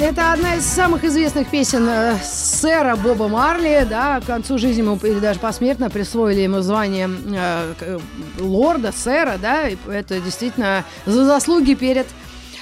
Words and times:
Это 0.00 0.32
одна 0.32 0.54
из 0.56 0.64
самых 0.64 1.04
известных 1.04 1.48
песен 1.50 1.86
э, 1.88 2.16
сэра 2.22 2.96
Боба 2.96 3.28
Марли. 3.28 3.86
Да, 3.88 4.20
к 4.20 4.24
концу 4.26 4.56
жизни 4.58 4.80
ему 4.82 4.96
или 5.02 5.18
даже 5.18 5.40
посмертно 5.40 5.90
присвоили 5.90 6.40
ему 6.40 6.60
звание 6.60 7.10
э, 7.34 7.74
к- 7.78 8.00
лорда, 8.40 8.92
сэра, 8.92 9.38
да, 9.40 9.68
и 9.68 9.76
это 9.90 10.20
действительно 10.20 10.84
за 11.04 11.24
заслуги 11.24 11.74
перед 11.74 12.06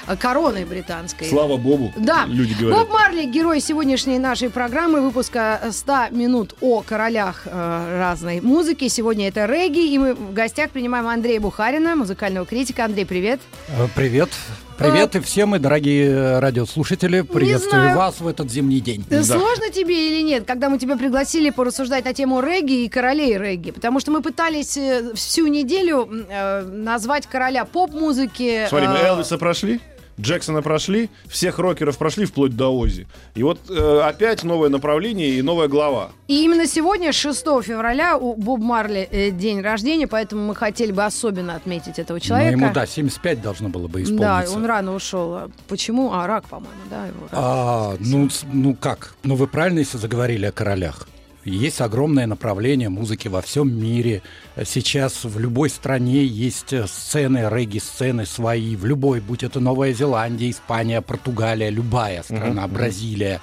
э, 0.07 0.17
короной 0.17 0.65
британской. 0.65 1.29
Слава 1.29 1.57
Богу, 1.59 1.93
Да. 1.97 2.25
люди 2.27 2.55
говорят. 2.59 2.81
Боб 2.81 2.91
Марли, 2.93 3.25
герой 3.27 3.61
сегодняшней 3.61 4.19
нашей 4.19 4.49
программы, 4.49 5.03
выпуска 5.03 5.61
100 5.71 6.09
минут 6.13 6.55
о 6.63 6.81
королях 6.81 7.43
э, 7.45 7.99
разной 7.99 8.41
музыки. 8.41 8.89
Сегодня 8.89 9.29
это 9.29 9.45
регги, 9.45 9.87
и 9.93 9.99
мы 9.99 10.15
в 10.15 10.33
гостях 10.33 10.71
принимаем 10.71 11.07
Андрея 11.07 11.41
Бухарина, 11.41 11.97
музыкального 11.97 12.47
критика. 12.47 12.87
Андрей, 12.87 13.05
привет. 13.05 13.41
Э, 13.69 13.87
Привет. 14.79 14.93
Привет 14.93 15.17
и 15.17 15.21
всем, 15.21 15.55
и 15.57 15.59
дорогие 15.59 16.11
э, 16.11 16.39
радиослушатели. 16.39 17.23
Приветствую 17.23 17.83
знаю. 17.83 17.97
вас 17.97 18.21
в 18.21 18.27
этот 18.27 18.51
зимний 18.51 18.81
день. 18.81 19.07
Э, 19.09 19.23
Сложно 19.23 19.71
тебе 19.71 20.09
или 20.09 20.23
нет, 20.23 20.45
когда 20.47 20.69
мы 20.69 20.79
тебя 20.79 20.99
пригласили 20.99 21.49
порассуждать 21.49 22.05
на 22.05 22.13
тему 22.13 22.43
регги 22.43 22.85
и 22.85 22.89
королей 22.91 23.39
регги? 23.39 23.71
Потому 23.71 24.01
что 24.01 24.11
мы 24.11 24.21
пытались 24.21 24.77
э, 24.77 25.15
всю 25.15 25.47
неделю 25.47 26.07
э, 26.29 26.63
назвать 26.63 27.27
короля 27.27 27.65
поп-музыки. 27.65 28.67
Смотри, 28.69 28.89
мы 28.89 28.97
э, 28.97 29.07
Элвиса 29.07 29.39
прошли, 29.39 29.81
Джексона 30.21 30.63
прошли, 30.63 31.11
всех 31.29 31.59
рокеров 31.59 31.99
прошли 31.99 32.25
вплоть 32.25 32.57
до 32.57 32.69
Ози. 32.77 33.07
И 33.35 33.43
вот 33.43 33.59
э, 33.69 34.01
опять 34.03 34.45
новое 34.45 34.69
направление 34.71 35.29
и 35.31 35.43
новая 35.43 35.69
глава. 35.69 36.11
И 36.29 36.43
именно 36.45 36.67
сегодня, 36.67 37.13
6 37.13 37.39
февраля, 37.63 38.17
у 38.17 38.35
Боб 38.35 38.61
Марли 38.61 39.09
э, 39.11 39.31
день 39.31 39.61
рождения, 39.61 40.07
поэтому 40.07 40.47
мы 40.47 40.55
хотели 40.55 40.91
бы 40.93 41.05
особенно 41.05 41.55
отметить 41.55 41.99
этого 41.99 42.17
Но 42.17 42.21
человека. 42.21 42.53
ему, 42.59 42.73
да, 42.73 42.87
75 42.87 43.43
должно 43.43 43.69
было 43.69 43.89
бы 43.89 44.01
Да, 44.01 44.05
исполниться. 44.05 44.57
он 44.57 44.65
рано 44.67 44.95
ушел. 44.95 45.35
А 45.35 45.51
Почему? 45.69 46.13
А, 46.13 46.27
рак, 46.27 46.45
по-моему, 46.49 46.73
да, 46.91 47.07
его 47.07 47.21
рак. 47.31 47.33
А, 47.33 47.97
ну, 48.01 48.29
ну 48.53 48.75
как? 48.75 49.15
Ну 49.23 49.35
вы 49.35 49.47
правильно, 49.47 49.81
если 49.81 49.99
заговорили 49.99 50.47
о 50.47 50.53
королях. 50.53 51.07
Есть 51.51 51.81
огромное 51.81 52.27
направление 52.27 52.89
музыки 52.89 53.29
во 53.29 53.41
всем 53.41 53.73
мире. 53.73 54.23
Сейчас 54.65 55.25
в 55.25 55.39
любой 55.39 55.71
стране 55.71 56.25
есть 56.25 56.73
э, 56.73 56.87
сцены, 56.89 57.49
регги-сцены 57.49 58.27
свои. 58.27 58.75
В 58.75 58.85
любой, 58.85 59.21
будь 59.21 59.45
это 59.45 59.61
Новая 59.61 59.93
Зеландия, 59.93 60.51
Испания, 60.51 61.01
Португалия, 61.01 61.71
любая 61.71 62.25
страна, 62.25 62.67
Бразилия. 62.67 63.41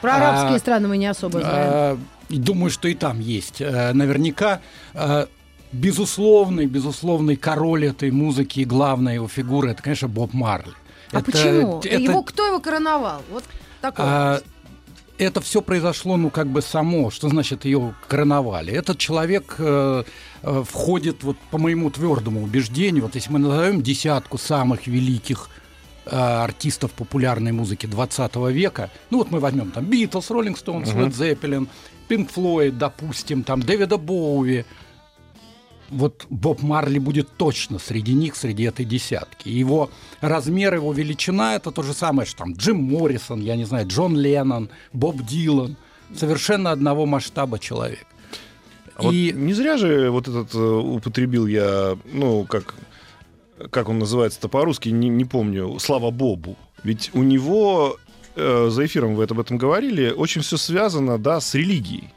Про 0.00 0.16
арабские 0.16 0.56
а, 0.56 0.58
страны 0.60 0.86
мы 0.88 0.98
не 0.98 1.06
особо 1.06 1.40
знаем. 1.40 1.56
А, 1.56 1.98
Думаю, 2.28 2.70
что 2.70 2.86
и 2.86 2.94
там 2.94 3.18
есть. 3.18 3.60
Э, 3.60 3.92
Наверняка 3.92 4.60
э, 4.94 5.26
безусловный, 5.72 6.66
безусловный 6.66 7.34
король 7.36 7.86
этой 7.86 8.12
музыки 8.12 8.60
и 8.60 8.64
главная 8.64 9.14
его 9.14 9.26
фигура 9.26 9.70
это, 9.70 9.82
конечно, 9.82 10.06
Боб 10.06 10.32
Марли. 10.32 10.72
а 11.10 11.18
Это- 11.18 11.24
почему? 11.24 11.80
это- 11.80 11.98
Его, 11.98 12.22
кто 12.22 12.46
его 12.46 12.60
короновал? 12.60 13.22
Вот 13.32 13.42
такой 13.80 14.04
а, 14.06 14.32
вопрос. 14.34 14.51
Это 15.18 15.40
все 15.40 15.62
произошло, 15.62 16.16
ну, 16.16 16.30
как 16.30 16.48
бы 16.48 16.62
само. 16.62 17.10
Что 17.10 17.28
значит 17.28 17.64
ее 17.64 17.94
короновали? 18.08 18.72
Этот 18.72 18.98
человек 18.98 19.56
э, 19.58 20.04
э, 20.42 20.64
входит, 20.68 21.22
вот 21.22 21.36
по 21.50 21.58
моему 21.58 21.90
твердому 21.90 22.42
убеждению, 22.42 23.04
вот 23.04 23.14
если 23.14 23.30
мы 23.32 23.38
назовем 23.38 23.82
десятку 23.82 24.38
самых 24.38 24.86
великих 24.86 25.48
э, 26.06 26.16
артистов 26.16 26.92
популярной 26.92 27.52
музыки 27.52 27.86
20 27.86 28.36
века, 28.50 28.90
ну 29.10 29.18
вот 29.18 29.30
мы 29.30 29.40
возьмем 29.40 29.70
там 29.70 29.84
Битлз, 29.84 30.30
Роллинг 30.30 30.58
Стоунс, 30.58 30.88
Led 30.90 31.12
Zeppelin, 31.12 31.68
Пинк 32.08 32.30
Флойд, 32.32 32.78
допустим, 32.78 33.44
там 33.44 33.62
Дэвида 33.62 33.98
Боуи, 33.98 34.64
вот 35.92 36.26
Боб 36.30 36.62
Марли 36.62 36.98
будет 36.98 37.28
точно 37.36 37.78
среди 37.78 38.14
них, 38.14 38.36
среди 38.36 38.64
этой 38.64 38.84
десятки. 38.84 39.48
Его 39.48 39.90
размер, 40.20 40.74
его 40.74 40.92
величина– 40.92 41.54
это 41.56 41.70
то 41.70 41.82
же 41.82 41.92
самое, 41.92 42.26
что 42.26 42.38
там 42.38 42.54
Джим 42.54 42.82
Моррисон, 42.82 43.40
я 43.40 43.56
не 43.56 43.64
знаю, 43.64 43.86
Джон 43.86 44.16
Леннон, 44.16 44.70
Боб 44.92 45.22
Дилан. 45.22 45.76
Совершенно 46.14 46.72
одного 46.72 47.06
масштаба 47.06 47.58
человек. 47.58 48.06
А 48.96 49.02
вот 49.02 49.14
И 49.14 49.32
не 49.34 49.54
зря 49.54 49.76
же 49.76 50.10
вот 50.10 50.28
этот 50.28 50.54
э, 50.54 50.58
употребил 50.58 51.46
я, 51.46 51.96
ну, 52.12 52.44
как, 52.44 52.74
как 53.70 53.88
он 53.88 53.98
называется-то 53.98 54.48
по-русски, 54.48 54.90
не, 54.90 55.08
не 55.08 55.24
помню, 55.24 55.78
слава 55.78 56.10
Бобу. 56.10 56.56
Ведь 56.84 57.10
у 57.14 57.22
него, 57.22 57.96
э, 58.36 58.68
за 58.70 58.84
эфиром 58.84 59.14
вы 59.14 59.24
об 59.24 59.40
этом 59.40 59.56
говорили, 59.56 60.10
очень 60.10 60.42
все 60.42 60.56
связано, 60.56 61.18
да, 61.18 61.40
с 61.40 61.54
религией. 61.54 62.10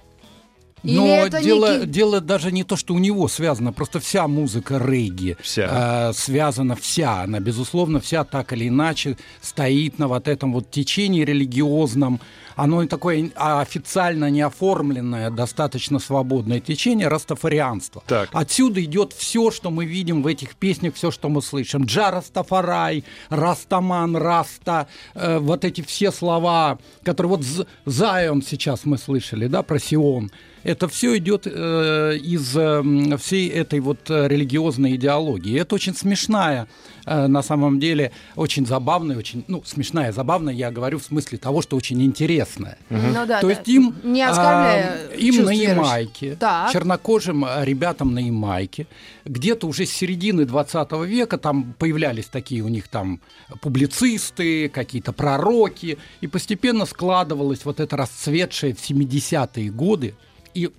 Или 0.86 0.98
Но 0.98 1.08
это 1.08 1.42
дело, 1.42 1.78
некий- 1.80 1.88
дело 1.92 2.22
даже 2.22 2.52
не 2.52 2.64
то, 2.64 2.76
что 2.76 2.94
у 2.94 3.00
него 3.00 3.28
связано, 3.28 3.74
просто 3.74 4.00
вся 4.00 4.28
музыка 4.28 4.78
регги 4.78 5.36
Вся. 5.42 6.10
э, 6.10 6.14
связана 6.14 6.76
вся, 6.76 7.24
она 7.24 7.40
безусловно 7.40 8.00
вся 8.00 8.24
так 8.24 8.54
или 8.54 8.68
иначе 8.68 9.18
стоит 9.42 10.00
на 10.00 10.08
вот 10.08 10.28
этом 10.28 10.54
вот 10.54 10.70
течении 10.72 11.24
религиозном. 11.24 12.20
Оно 12.56 12.86
такое 12.86 13.32
официально 13.36 14.30
не 14.30 14.42
оформленное, 14.42 15.30
достаточно 15.30 16.00
свободное 16.00 16.62
течение 16.62 17.10
растафарианства. 17.10 18.02
Так. 18.08 18.30
Отсюда 18.32 18.82
идет 18.82 19.12
все, 19.12 19.52
что 19.52 19.72
мы 19.72 19.86
видим 19.86 20.22
в 20.24 20.28
этих 20.28 20.56
песнях, 20.56 20.94
все, 20.96 21.12
что 21.12 21.28
мы 21.28 21.42
слышим. 21.42 21.84
Джа 21.84 22.12
Растафарай, 22.12 23.04
Растаман, 23.30 24.16
Раста, 24.16 24.88
э, 25.16 25.40
вот 25.40 25.66
эти 25.66 25.82
все 25.82 26.12
слова, 26.12 26.80
которые 27.04 27.32
вот 27.32 27.44
Zion 27.86 28.42
сейчас 28.42 28.86
мы 28.86 28.98
слышали, 28.98 29.48
да, 29.48 29.62
про 29.62 29.78
Сион. 29.80 30.32
Это 30.66 30.88
все 30.88 31.16
идет 31.18 31.46
э, 31.46 32.18
из 32.18 32.58
э, 32.58 33.18
всей 33.20 33.50
этой 33.50 33.80
вот 33.80 34.10
э, 34.10 34.28
религиозной 34.28 34.96
идеологии. 34.96 35.60
Это 35.60 35.76
очень 35.76 35.94
смешная, 35.94 36.68
э, 37.06 37.28
на 37.28 37.44
самом 37.44 37.80
деле, 37.80 38.12
очень 38.36 38.66
забавная, 38.66 39.16
очень, 39.16 39.46
ну, 39.48 39.62
смешная, 39.64 40.12
забавная, 40.12 40.56
я 40.56 40.72
говорю 40.72 40.98
в 40.98 41.04
смысле 41.04 41.38
того, 41.38 41.62
что 41.62 41.78
очень 41.78 42.02
интересная. 42.02 42.80
Ну 42.90 43.28
да, 43.28 43.42
То 43.42 43.48
да. 43.48 43.54
есть 43.54 43.68
им, 43.68 43.96
не 44.04 44.24
оскорбляя 44.24 44.98
а, 45.12 45.16
им 45.16 45.46
на. 45.46 45.52
Ямайке, 45.52 46.36
Так. 46.36 46.74
чернокожим 46.74 47.46
а, 47.46 47.64
ребятам 47.64 48.16
на 48.16 48.20
Ямайке, 48.20 48.88
где-то 49.24 49.68
уже 49.68 49.86
с 49.86 49.92
середины 49.92 50.46
20 50.46 50.92
века 51.06 51.38
там 51.38 51.76
появлялись 51.78 52.26
такие 52.26 52.64
у 52.64 52.70
них 52.70 52.88
там 52.88 53.22
публицисты, 53.62 54.70
какие-то 54.70 55.14
пророки, 55.14 56.00
и 56.22 56.28
постепенно 56.28 56.88
складывалась 56.88 57.66
вот 57.66 57.80
эта 57.80 57.96
расцветшая 57.96 58.74
в 58.74 58.80
70-е 58.80 59.70
годы 59.70 60.16
и 60.56 60.72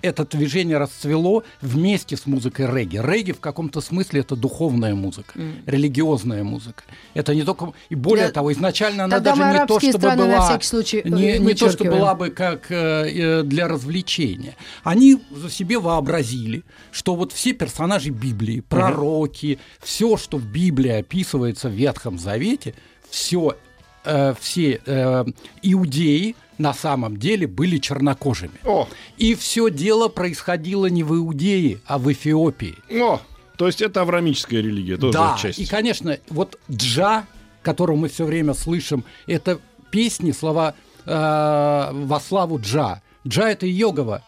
это 0.00 0.24
движение 0.24 0.78
расцвело 0.78 1.42
вместе 1.60 2.16
с 2.16 2.26
музыкой 2.26 2.66
регги. 2.66 2.98
Регги 3.02 3.32
в 3.32 3.40
каком-то 3.40 3.80
смысле 3.80 4.20
это 4.20 4.36
духовная 4.36 4.94
музыка, 4.94 5.32
религиозная 5.66 6.44
музыка. 6.44 6.84
Это 7.14 7.34
не 7.34 7.42
только 7.42 7.72
и 7.88 7.94
более 7.94 8.26
Для- 8.26 8.32
того, 8.32 8.52
изначально 8.52 9.04
она 9.04 9.16
Тогда 9.16 9.30
даже 9.34 9.44
мы 9.44 9.58
не 9.58 9.66
то, 9.66 9.80
чтобы 9.80 9.98
страны 9.98 10.22
на 10.24 10.36
была 10.36 10.48
всякий 10.48 10.66
случай, 10.66 10.98
э, 10.98 11.08
не, 11.08 11.38
не 11.38 11.54
то, 11.54 11.70
что 11.70 11.84
была 11.84 12.14
бы 12.14 12.30
как 12.30 12.70
э, 12.70 13.08
э, 13.10 13.42
для 13.42 13.66
развлечения. 13.66 14.56
Они 14.84 15.20
за 15.30 15.50
себе 15.50 15.78
вообразили, 15.78 16.62
что 16.92 17.16
вот 17.16 17.32
все 17.32 17.52
персонажи 17.52 18.10
Библии, 18.10 18.60
пророки, 18.60 19.58
все, 19.82 20.16
что 20.16 20.38
в 20.38 20.46
Библии 20.46 20.92
описывается 20.92 21.68
в 21.68 21.72
Ветхом 21.72 22.18
Завете, 22.18 22.74
все, 23.10 23.56
все 24.38 24.80
э, 24.84 25.24
иудеи 25.62 26.36
на 26.58 26.74
самом 26.74 27.16
деле 27.16 27.46
были 27.46 27.78
чернокожими. 27.78 28.58
О, 28.64 28.88
И 29.16 29.34
все 29.34 29.70
дело 29.70 30.08
происходило 30.08 30.86
не 30.86 31.02
в 31.04 31.14
Иудее, 31.14 31.80
а 31.86 31.98
в 31.98 32.10
Эфиопии. 32.12 32.74
о, 33.00 33.20
то 33.56 33.66
есть 33.66 33.80
это 33.82 34.02
аврамическая 34.02 34.60
религия 34.60 34.96
тоже 34.96 35.12
да, 35.12 35.34
отчасти. 35.34 35.62
и, 35.62 35.66
конечно, 35.66 36.16
вот 36.28 36.58
джа, 36.70 37.26
которую 37.62 37.96
мы 37.98 38.08
все 38.08 38.24
время 38.24 38.54
слышим, 38.54 39.04
это 39.26 39.58
песни, 39.90 40.32
слова 40.32 40.74
э, 41.06 41.10
во 41.92 42.20
славу 42.20 42.60
джа. 42.60 43.02
Джа 43.26 43.48
это 43.50 43.66
Йогова, 43.66 44.22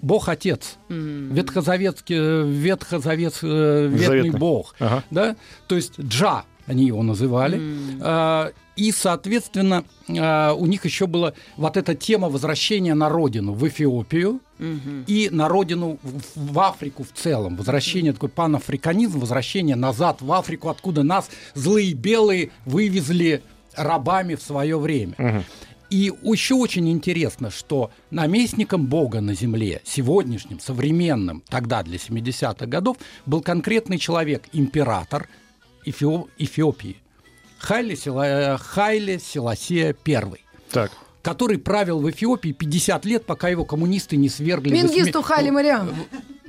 Бог 0.00 0.28
Отец, 0.28 0.76
ветхозаветский, 0.88 2.16
э, 2.18 2.44
ветхозавет, 2.46 3.38
э, 3.42 3.86
ветный 3.90 4.06
Заветный. 4.06 4.38
Бог, 4.38 4.74
Ага. 4.78 5.04
да, 5.10 5.36
то 5.66 5.76
есть 5.76 5.98
джа 6.00 6.44
они 6.66 6.86
его 6.86 7.02
называли, 7.02 7.60
А, 8.00 8.52
и, 8.76 8.90
соответственно, 8.90 9.84
а, 10.08 10.54
у 10.54 10.66
них 10.66 10.84
еще 10.84 11.06
была 11.06 11.34
вот 11.56 11.76
эта 11.76 11.94
тема 11.94 12.28
возвращения 12.28 12.94
на 12.94 13.08
родину, 13.08 13.52
в 13.52 13.66
Эфиопию, 13.66 14.40
и 15.08 15.28
на 15.32 15.48
родину 15.48 15.98
в, 16.02 16.60
Африку 16.60 17.02
в 17.02 17.12
целом. 17.18 17.56
Возвращение, 17.56 18.12
такой 18.12 18.28
панафриканизм, 18.28 19.18
возвращение 19.18 19.74
назад 19.74 20.22
в 20.22 20.32
Африку, 20.32 20.68
откуда 20.68 21.02
нас 21.02 21.28
злые 21.54 21.94
белые 21.94 22.50
вывезли 22.64 23.42
рабами 23.74 24.36
в 24.36 24.42
свое 24.42 24.78
время. 24.78 25.44
И 25.90 26.10
еще 26.22 26.54
очень 26.54 26.88
интересно, 26.88 27.50
что 27.50 27.90
наместником 28.10 28.86
Бога 28.86 29.20
на 29.20 29.34
земле, 29.34 29.82
сегодняшним, 29.84 30.58
современным, 30.58 31.42
тогда 31.50 31.82
для 31.82 31.96
70-х 31.96 32.64
годов, 32.64 32.96
был 33.26 33.42
конкретный 33.42 33.98
человек, 33.98 34.44
император 34.54 35.28
Эфио- 35.84 36.28
Эфиопии, 36.38 36.96
Хайле, 37.58 37.96
Села- 37.96 38.58
Хайле 38.58 39.18
Селасия 39.18 39.94
I 40.06 40.22
Так. 40.70 40.90
который 41.22 41.58
правил 41.58 42.00
в 42.00 42.10
Эфиопии 42.10 42.50
50 42.52 43.04
лет, 43.04 43.24
пока 43.26 43.48
его 43.48 43.64
коммунисты 43.64 44.16
не 44.16 44.28
свергли. 44.28 44.72
Мингисту 44.72 45.20
восьми- 45.20 45.22
Хали 45.22 45.50
Мариам. 45.50 45.90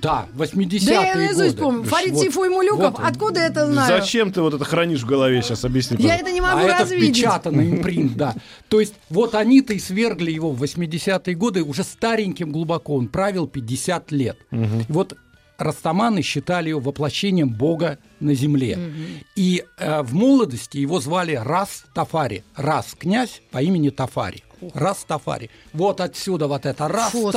Да, 0.01 0.25
80-е 0.33 0.95
Да 0.97 1.05
я 1.05 1.15
наизусть 1.15 1.51
годы. 1.51 1.61
помню. 1.61 1.83
Фарид 1.85 2.11
Вот. 2.13 2.21
Сейфуй 2.23 2.49
Мулюков. 2.49 2.97
Вот. 2.97 3.07
Откуда 3.07 3.39
я 3.39 3.45
это 3.47 3.71
знаю? 3.71 4.01
Зачем 4.01 4.33
ты 4.33 4.41
вот 4.41 4.53
это 4.53 4.65
хранишь 4.65 5.01
в 5.03 5.05
голове 5.05 5.41
сейчас? 5.41 5.63
Объясни. 5.63 5.95
Я 5.99 6.17
это 6.17 6.29
не 6.29 6.41
могу 6.41 6.57
а 6.57 6.63
это 6.63 6.83
развидеть. 6.83 7.15
впечатано, 7.15 7.61
импринт, 7.61 8.17
да. 8.17 8.35
То 8.67 8.81
есть 8.81 8.95
вот 9.09 9.33
они-то 9.33 9.73
и 9.73 9.79
свергли 9.79 10.29
его 10.29 10.51
в 10.51 10.61
80-е 10.61 11.35
годы, 11.35 11.63
уже 11.63 11.83
стареньким 11.83 12.51
глубоко, 12.51 12.95
он 12.95 13.07
правил 13.07 13.47
50 13.47 14.11
лет. 14.11 14.37
И 14.51 14.57
Вот 14.89 15.15
растаманы 15.57 16.21
считали 16.21 16.69
его 16.69 16.79
воплощением 16.79 17.49
Бога 17.49 17.97
на 18.19 18.33
земле. 18.33 18.77
И 19.35 19.63
э, 19.77 20.01
в 20.01 20.13
молодости 20.13 20.77
его 20.77 20.99
звали 20.99 21.35
Рас 21.35 21.85
Тафари. 21.93 22.43
Рас 22.55 22.95
князь 22.97 23.41
по 23.51 23.61
имени 23.61 23.89
Тафари. 23.89 24.43
Рас 24.73 25.03
Тафари. 25.05 25.49
Вот 25.73 25.99
отсюда 25.99 26.47
вот 26.47 26.65
это 26.65 26.87
Рас 26.87 27.11
Фу. 27.11 27.31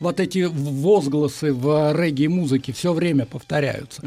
Вот 0.00 0.20
эти 0.20 0.44
возгласы 0.50 1.52
в 1.52 1.92
регги-музыке 1.94 2.72
все 2.72 2.92
время 2.92 3.24
повторяются. 3.26 4.02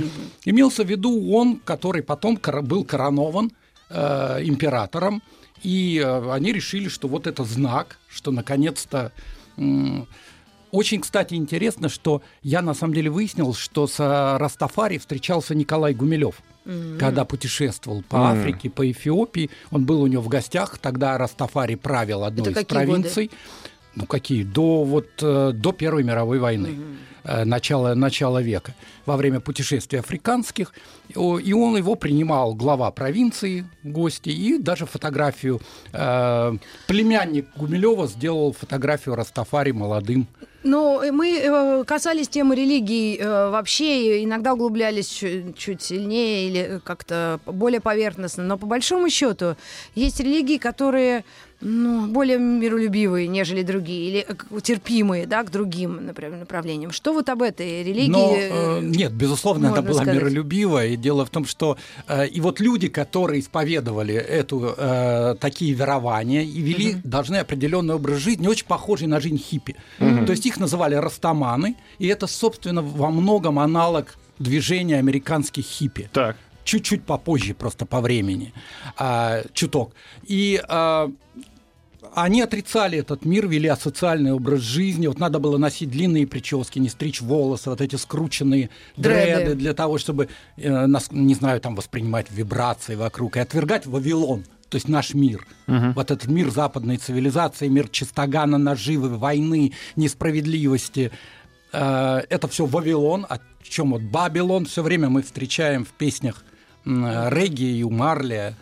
Имелся 0.45 0.83
в 0.83 0.89
виду 0.89 1.31
он, 1.31 1.57
который 1.57 2.03
потом 2.03 2.39
был 2.63 2.83
коронован 2.83 3.51
э, 3.89 4.39
императором, 4.43 5.21
и 5.63 6.01
э, 6.03 6.31
они 6.31 6.51
решили, 6.51 6.89
что 6.89 7.07
вот 7.07 7.27
это 7.27 7.43
знак, 7.43 7.97
что 8.09 8.31
наконец-то... 8.31 9.11
м, 9.57 10.07
очень, 10.71 11.01
кстати, 11.01 11.33
интересно, 11.33 11.89
что 11.89 12.21
я 12.43 12.61
на 12.61 12.73
самом 12.73 12.93
деле 12.93 13.09
выяснил, 13.09 13.53
что 13.53 13.87
с 13.87 13.99
э, 13.99 14.37
Растафари 14.37 14.97
встречался 14.97 15.55
Николай 15.55 15.93
Гумилев. 15.93 16.35
Когда 16.99 17.25
путешествовал 17.25 18.03
по 18.07 18.31
Африке, 18.31 18.69
по 18.69 18.89
Эфиопии, 18.89 19.49
он 19.71 19.85
был 19.85 20.03
у 20.03 20.07
него 20.07 20.21
в 20.21 20.27
гостях, 20.27 20.77
тогда 20.77 21.17
Растафари 21.17 21.73
правил 21.73 22.23
одной 22.23 22.51
Это 22.51 22.59
из 22.59 22.65
какие 22.67 22.85
годы? 22.85 23.31
Ну 23.95 24.05
какие? 24.05 24.43
До 24.43 24.83
вот 24.83 25.09
э, 25.21 25.51
до 25.53 25.73
Первой 25.73 26.03
мировой 26.03 26.39
войны, 26.39 26.77
э, 27.23 27.43
начала 27.43 27.93
начала 27.93 28.41
века, 28.41 28.73
во 29.05 29.17
время 29.17 29.41
путешествий 29.41 29.99
африканских, 29.99 30.73
и 31.09 31.53
он 31.53 31.75
его 31.75 31.95
принимал 31.95 32.55
глава 32.55 32.89
провинции 32.91 33.65
гости 33.83 34.29
и 34.29 34.57
даже 34.57 34.85
фотографию 34.85 35.59
э, 35.91 36.57
племянник 36.87 37.47
Гумилева 37.57 38.07
сделал 38.07 38.53
фотографию 38.53 39.15
Растафари 39.15 39.71
молодым. 39.71 40.25
Ну, 40.63 41.01
э, 41.01 41.11
мы 41.11 41.83
касались 41.85 42.29
темы 42.29 42.55
религии 42.55 43.19
вообще, 43.21 44.23
иногда 44.23 44.53
углублялись 44.53 45.09
чуть, 45.09 45.57
чуть 45.57 45.81
сильнее 45.81 46.47
или 46.47 46.81
как-то 46.85 47.41
более 47.45 47.81
поверхностно. 47.81 48.43
Но 48.43 48.57
по 48.57 48.67
большому 48.67 49.09
счету 49.09 49.57
есть 49.95 50.21
религии, 50.21 50.57
которые 50.57 51.25
ну, 51.61 52.07
более 52.07 52.37
миролюбивые, 52.37 53.27
нежели 53.27 53.63
другие, 53.63 54.09
или 54.09 54.25
э, 54.27 54.61
терпимые 54.61 55.25
да, 55.25 55.43
к 55.43 55.51
другим 55.51 56.05
например, 56.05 56.39
направлениям. 56.39 56.91
Что 56.91 57.13
вот 57.13 57.29
об 57.29 57.41
этой 57.41 57.83
религии? 57.83 58.09
Но, 58.09 58.35
э, 58.35 58.79
э, 58.79 58.79
нет, 58.81 59.13
безусловно, 59.13 59.71
она 59.71 59.81
была 59.81 60.01
сказать? 60.01 60.15
миролюбивая. 60.15 60.87
И 60.87 60.97
дело 60.97 61.25
в 61.25 61.29
том, 61.29 61.45
что 61.45 61.77
э, 62.07 62.27
и 62.27 62.41
вот 62.41 62.59
люди, 62.59 62.87
которые 62.87 63.39
исповедовали 63.39 64.15
эту, 64.15 64.73
э, 64.75 65.35
такие 65.39 65.73
верования 65.73 66.43
и 66.43 66.61
вели 66.61 66.95
должны 67.03 67.37
определенный 67.37 67.95
образ 67.95 68.17
жизни, 68.17 68.47
очень 68.47 68.65
похожий 68.65 69.07
на 69.07 69.19
жизнь 69.19 69.37
хиппи. 69.37 69.75
То 69.99 70.31
есть 70.31 70.45
их 70.45 70.59
называли 70.59 70.95
растаманы, 70.95 71.75
и 71.99 72.07
это, 72.07 72.27
собственно, 72.27 72.81
во 72.81 73.09
многом 73.09 73.59
аналог 73.59 74.15
движения 74.39 74.97
американских 74.97 75.63
хиппи 75.63 76.09
Так. 76.13 76.37
чуть-чуть 76.63 77.03
попозже, 77.03 77.53
просто 77.53 77.85
по 77.85 78.01
времени, 78.01 78.53
а, 78.97 79.43
чуток. 79.53 79.93
И 80.23 80.61
а, 80.67 81.11
они 82.13 82.41
отрицали 82.41 82.99
этот 82.99 83.25
мир, 83.25 83.47
вели 83.47 83.67
асоциальный 83.67 84.31
образ 84.31 84.61
жизни. 84.61 85.07
Вот 85.07 85.19
надо 85.19 85.39
было 85.39 85.57
носить 85.57 85.89
длинные 85.89 86.27
прически, 86.27 86.79
не 86.79 86.89
стричь 86.89 87.21
волосы, 87.21 87.69
вот 87.69 87.81
эти 87.81 87.95
скрученные 87.95 88.69
Дреды. 88.97 89.35
дреды, 89.43 89.55
для 89.55 89.73
того, 89.73 89.97
чтобы, 89.97 90.29
э, 90.57 90.85
нас, 90.85 91.11
не 91.11 91.35
знаю, 91.35 91.59
там 91.61 91.75
воспринимать 91.75 92.27
вибрации 92.31 92.95
вокруг 92.95 93.37
и 93.37 93.39
отвергать 93.39 93.85
Вавилон. 93.85 94.43
То 94.69 94.75
есть 94.75 94.87
наш 94.87 95.13
мир, 95.13 95.45
вот 95.67 96.11
этот 96.11 96.27
мир 96.27 96.49
западной 96.49 96.95
цивилизации, 96.95 97.67
мир 97.67 97.89
чистогана, 97.89 98.57
наживы, 98.57 99.09
войны, 99.09 99.73
несправедливости, 99.97 101.11
Э, 101.73 102.21
это 102.29 102.47
все 102.47 102.65
Вавилон, 102.65 103.25
о 103.29 103.39
чем 103.63 103.91
вот 103.91 104.01
Бабилон 104.01 104.65
все 104.65 104.83
время 104.83 105.09
мы 105.09 105.21
встречаем 105.21 105.85
в 105.85 105.89
песнях 105.89 106.43
м, 106.85 107.29
регги 107.29 107.77
и 107.77 107.83
у 107.83 107.89
Марли. 107.89 108.55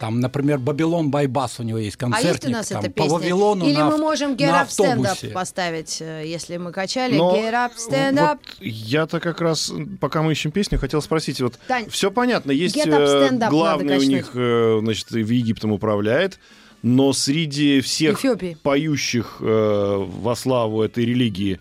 Там, 0.00 0.18
например, 0.18 0.58
Бабилон 0.58 1.10
Байбас 1.10 1.60
у 1.60 1.62
него 1.62 1.76
есть 1.76 1.96
А 1.96 2.00
концертник. 2.00 2.32
есть 2.32 2.46
у 2.46 2.50
нас 2.50 2.68
там, 2.68 2.80
эта 2.80 2.90
по 2.90 3.02
песня? 3.02 3.12
Вавилону 3.18 3.66
Или 3.66 3.76
на 3.76 3.90
мы 3.90 3.98
можем 3.98 4.32
Get 4.32 4.48
Up 4.50 4.68
Stand 4.68 4.96
Up 5.02 5.06
автобусе. 5.06 5.28
поставить, 5.28 5.98
э, 6.00 6.22
если 6.26 6.56
мы 6.56 6.72
качали 6.72 7.18
Но 7.18 7.36
Get 7.36 7.52
Up 7.52 7.72
Stand 7.76 8.12
вот 8.12 8.20
Up. 8.20 8.38
я-то 8.60 9.20
как 9.20 9.42
раз, 9.42 9.70
пока 10.00 10.22
мы 10.22 10.32
ищем 10.32 10.52
песню, 10.52 10.78
хотел 10.78 11.02
спросить, 11.02 11.42
вот 11.42 11.58
Тань, 11.68 11.90
все 11.90 12.10
понятно, 12.10 12.50
есть 12.50 12.78
Up, 12.78 12.88
э, 12.88 13.28
Up 13.30 13.50
главный 13.50 13.98
у 13.98 14.02
них, 14.02 14.30
э, 14.32 14.78
значит, 14.82 15.10
в 15.10 15.16
Египтом 15.30 15.70
управляет, 15.72 16.38
но 16.82 17.12
среди 17.12 17.82
всех 17.82 18.18
Эфиопии. 18.20 18.56
поющих 18.62 19.36
э, 19.40 19.96
во 20.22 20.34
славу 20.34 20.82
этой 20.82 21.04
религии 21.04 21.60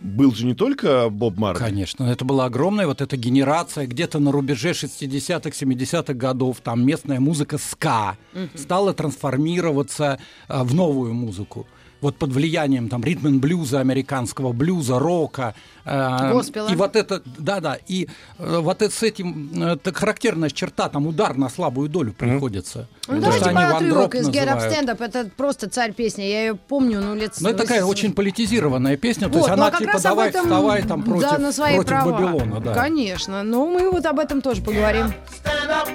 был 0.00 0.32
же 0.34 0.46
не 0.46 0.54
только 0.54 1.08
Боб 1.10 1.36
Марли. 1.36 1.58
Конечно, 1.58 2.04
это 2.04 2.24
была 2.24 2.46
огромная 2.46 2.86
вот 2.86 3.00
эта 3.00 3.16
генерация, 3.16 3.86
где-то 3.86 4.18
на 4.18 4.32
рубеже 4.32 4.70
60-х, 4.70 5.50
70-х 5.50 6.14
годов, 6.14 6.60
там 6.62 6.84
местная 6.84 7.20
музыка 7.20 7.58
ска 7.58 8.16
стала 8.54 8.94
трансформироваться 8.94 10.18
а, 10.48 10.64
в 10.64 10.74
новую 10.74 11.14
музыку. 11.14 11.66
Вот 12.00 12.16
под 12.16 12.30
влиянием 12.32 12.88
там 12.88 13.04
ритм 13.04 13.38
блюза, 13.40 13.80
американского 13.80 14.52
блюза, 14.52 14.98
рока. 14.98 15.54
э, 15.84 16.32
Госпела. 16.32 16.68
И 16.68 16.74
вот 16.74 16.96
это, 16.96 17.22
да-да, 17.38 17.78
и 17.86 18.08
э, 18.38 18.58
вот 18.60 18.80
это 18.82 18.94
с 18.94 19.02
этим, 19.02 19.50
э, 19.62 19.76
так 19.76 19.96
характерная 19.96 20.50
черта, 20.50 20.88
там 20.88 21.06
удар 21.06 21.36
на 21.36 21.48
слабую 21.48 21.88
долю 21.88 22.12
приходится. 22.12 22.88
Ну, 23.06 23.16
То, 23.16 23.22
давайте 23.22 23.44
они 23.46 23.56
по 23.56 23.76
отрывок 23.76 24.14
из 24.14 24.28
Get 24.28 24.48
Up. 24.48 24.70
Stand 24.70 24.86
Up. 24.86 25.04
Это 25.04 25.30
просто 25.36 25.68
царь 25.68 25.92
песни. 25.92 26.22
Я 26.22 26.46
ее 26.46 26.54
помню, 26.54 27.00
ну, 27.00 27.14
лет... 27.14 27.34
Ну, 27.40 27.48
это 27.50 27.58
такая 27.58 27.84
очень 27.84 28.12
политизированная 28.14 28.96
песня, 28.96 29.28
то 29.28 29.34
Вот, 29.34 29.46
есть 29.46 29.48
ну, 29.48 29.54
она 29.54 29.66
а 29.66 29.78
типа 29.78 30.00
давай 30.00 30.28
этом, 30.28 30.44
вставай 30.44 30.82
там 30.82 31.02
против, 31.02 31.30
да, 31.30 31.38
на 31.38 31.52
свои 31.52 31.74
против 31.74 31.90
права. 31.90 32.12
Вавилона. 32.12 32.60
Да. 32.60 32.74
Конечно. 32.74 33.42
Но 33.42 33.66
мы 33.66 33.90
вот 33.90 34.06
об 34.06 34.18
этом 34.18 34.40
тоже 34.40 34.62
поговорим. 34.62 35.06
Stand 35.44 35.70
up. 35.70 35.88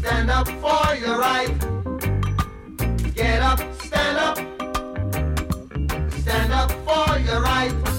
Stand 0.00 0.30
up 0.30 0.48
for 0.60 0.94
your 1.00 1.18
right. 1.18 1.75
Get 3.16 3.40
up, 3.40 3.58
stand 3.80 4.18
up. 4.18 4.36
Stand 6.12 6.52
up 6.52 6.70
for 6.84 7.18
your 7.20 7.40
right. 7.40 7.95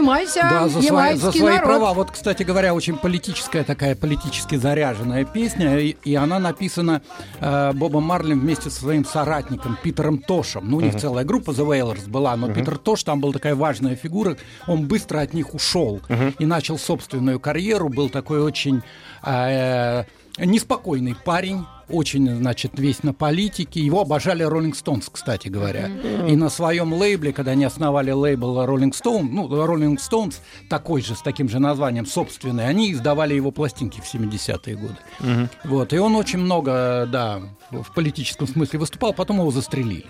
Поднимайся, 0.00 0.40
Да, 0.48 0.68
за 0.68 0.82
свои, 0.82 1.14
за 1.16 1.32
свои 1.32 1.54
народ. 1.54 1.64
права. 1.64 1.92
Вот, 1.92 2.10
кстати 2.10 2.42
говоря, 2.42 2.74
очень 2.74 2.96
политическая 2.96 3.64
такая, 3.64 3.94
политически 3.94 4.56
заряженная 4.56 5.24
песня, 5.24 5.78
и, 5.78 5.96
и 6.04 6.14
она 6.14 6.38
написана 6.38 7.02
э, 7.40 7.72
Бобом 7.74 8.04
Марли 8.04 8.34
вместе 8.34 8.70
со 8.70 8.80
своим 8.80 9.04
соратником 9.04 9.76
Питером 9.82 10.18
Тошем. 10.18 10.70
Ну, 10.70 10.78
у 10.78 10.80
них 10.80 10.96
целая 10.96 11.24
группа 11.24 11.50
The 11.50 11.66
Wailers 11.66 12.08
была, 12.08 12.36
но 12.36 12.52
Питер 12.52 12.78
Тош 12.78 13.04
там 13.04 13.20
был 13.20 13.32
такая 13.32 13.54
важная 13.54 13.96
фигура, 13.96 14.36
он 14.66 14.86
быстро 14.86 15.20
от 15.20 15.34
них 15.34 15.54
ушел 15.54 16.00
и 16.38 16.46
начал 16.46 16.78
собственную 16.78 17.40
карьеру, 17.40 17.88
был 17.88 18.08
такой 18.08 18.40
очень 18.42 18.82
э, 19.24 20.04
неспокойный 20.38 21.14
парень, 21.24 21.64
очень, 21.90 22.28
значит, 22.36 22.72
весь 22.78 23.02
на 23.02 23.12
политике. 23.12 23.80
Его 23.80 24.00
обожали 24.02 24.42
Роллинг 24.42 24.76
Стоунс, 24.76 25.08
кстати 25.10 25.48
говоря. 25.48 25.88
И 26.28 26.36
на 26.36 26.48
своем 26.50 26.92
лейбле, 26.94 27.32
когда 27.32 27.52
они 27.52 27.64
основали 27.64 28.10
лейбл 28.10 28.64
Роллинг 28.64 28.94
Стоун, 28.94 29.30
ну, 29.32 29.48
Роллинг 29.66 30.00
Стоунс, 30.00 30.40
такой 30.68 31.02
же, 31.02 31.14
с 31.14 31.22
таким 31.22 31.48
же 31.48 31.58
названием, 31.58 32.06
собственный, 32.06 32.66
они 32.68 32.92
издавали 32.92 33.34
его 33.34 33.50
пластинки 33.50 34.00
в 34.00 34.14
70-е 34.14 34.76
годы. 34.76 34.96
Вот. 35.64 35.92
И 35.92 35.98
он 35.98 36.14
очень 36.16 36.38
много, 36.38 37.08
да, 37.10 37.40
в 37.70 37.92
политическом 37.94 38.46
смысле 38.46 38.78
выступал, 38.78 39.12
потом 39.12 39.38
его 39.38 39.50
застрелили. 39.50 40.06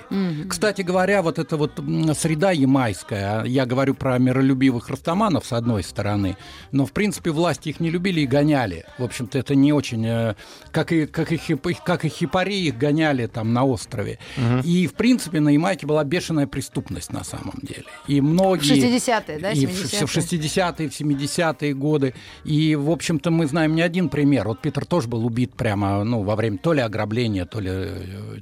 Кстати 0.48 0.82
говоря, 0.82 1.22
вот 1.22 1.38
эта 1.38 1.56
вот 1.56 1.72
среда 2.16 2.50
ямайская, 2.50 3.42
а 3.42 3.44
я 3.46 3.66
говорю 3.66 3.94
про 3.94 4.18
миролюбивых 4.18 4.88
растаманов 4.88 5.44
с 5.46 5.52
одной 5.52 5.82
стороны, 5.82 6.36
но, 6.72 6.86
в 6.86 6.92
принципе, 6.92 7.30
власти 7.30 7.68
их 7.70 7.80
не 7.80 7.90
любили 7.90 8.20
и 8.20 8.26
гоняли. 8.26 8.84
В 8.98 9.04
общем-то, 9.04 9.38
это 9.38 9.54
не 9.54 9.72
очень... 9.72 10.04
э, 10.06 10.34
Как 10.72 10.92
и, 10.92 11.06
как 11.06 11.32
и, 11.32 11.36
хип- 11.36 11.69
как 11.84 12.04
и 12.04 12.08
хипари 12.08 12.54
их 12.66 12.76
гоняли 12.78 13.26
там 13.26 13.52
на 13.52 13.64
острове. 13.64 14.18
И, 14.64 14.86
в 14.86 14.94
принципе, 14.94 15.40
на 15.40 15.50
Ямайке 15.50 15.86
была 15.86 16.04
бешеная 16.04 16.46
преступность 16.46 17.12
на 17.12 17.24
самом 17.24 17.54
деле. 17.62 17.84
И 18.08 18.20
В 18.20 18.24
многие... 18.24 18.76
60-е, 18.98 19.38
да, 19.38 19.52
И 19.52 19.66
в 19.66 19.70
70-е? 19.70 20.06
в 20.06 20.16
60-е, 20.16 20.88
в 20.88 20.92
70-е 21.00 21.74
годы. 21.74 22.14
И, 22.44 22.74
в 22.76 22.90
общем-то, 22.90 23.30
мы 23.30 23.46
знаем 23.46 23.74
не 23.74 23.82
один 23.82 24.08
пример. 24.08 24.48
Вот 24.48 24.60
Питер 24.60 24.84
тоже 24.84 25.08
был 25.08 25.24
убит 25.24 25.52
прямо 25.54 26.04
ну, 26.04 26.22
во 26.22 26.36
время 26.36 26.58
то 26.58 26.72
ли 26.72 26.80
ограбления, 26.80 27.44
то 27.44 27.60
ли 27.60 27.70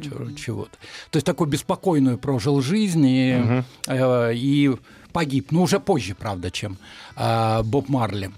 чё- 0.01 0.31
чего-то. 0.37 0.77
То 1.11 1.17
есть 1.17 1.27
такую 1.27 1.49
беспокойную 1.49 2.19
прожил 2.19 2.61
жизнь 2.63 3.05
и, 3.07 3.63
э, 3.87 4.33
и 4.35 4.71
погиб. 5.13 5.49
Ну, 5.53 5.63
уже 5.63 5.81
позже, 5.81 6.15
правда, 6.15 6.51
чем 6.51 6.77
э, 7.17 7.63
Боб 7.65 7.89
Марли. 7.89 8.31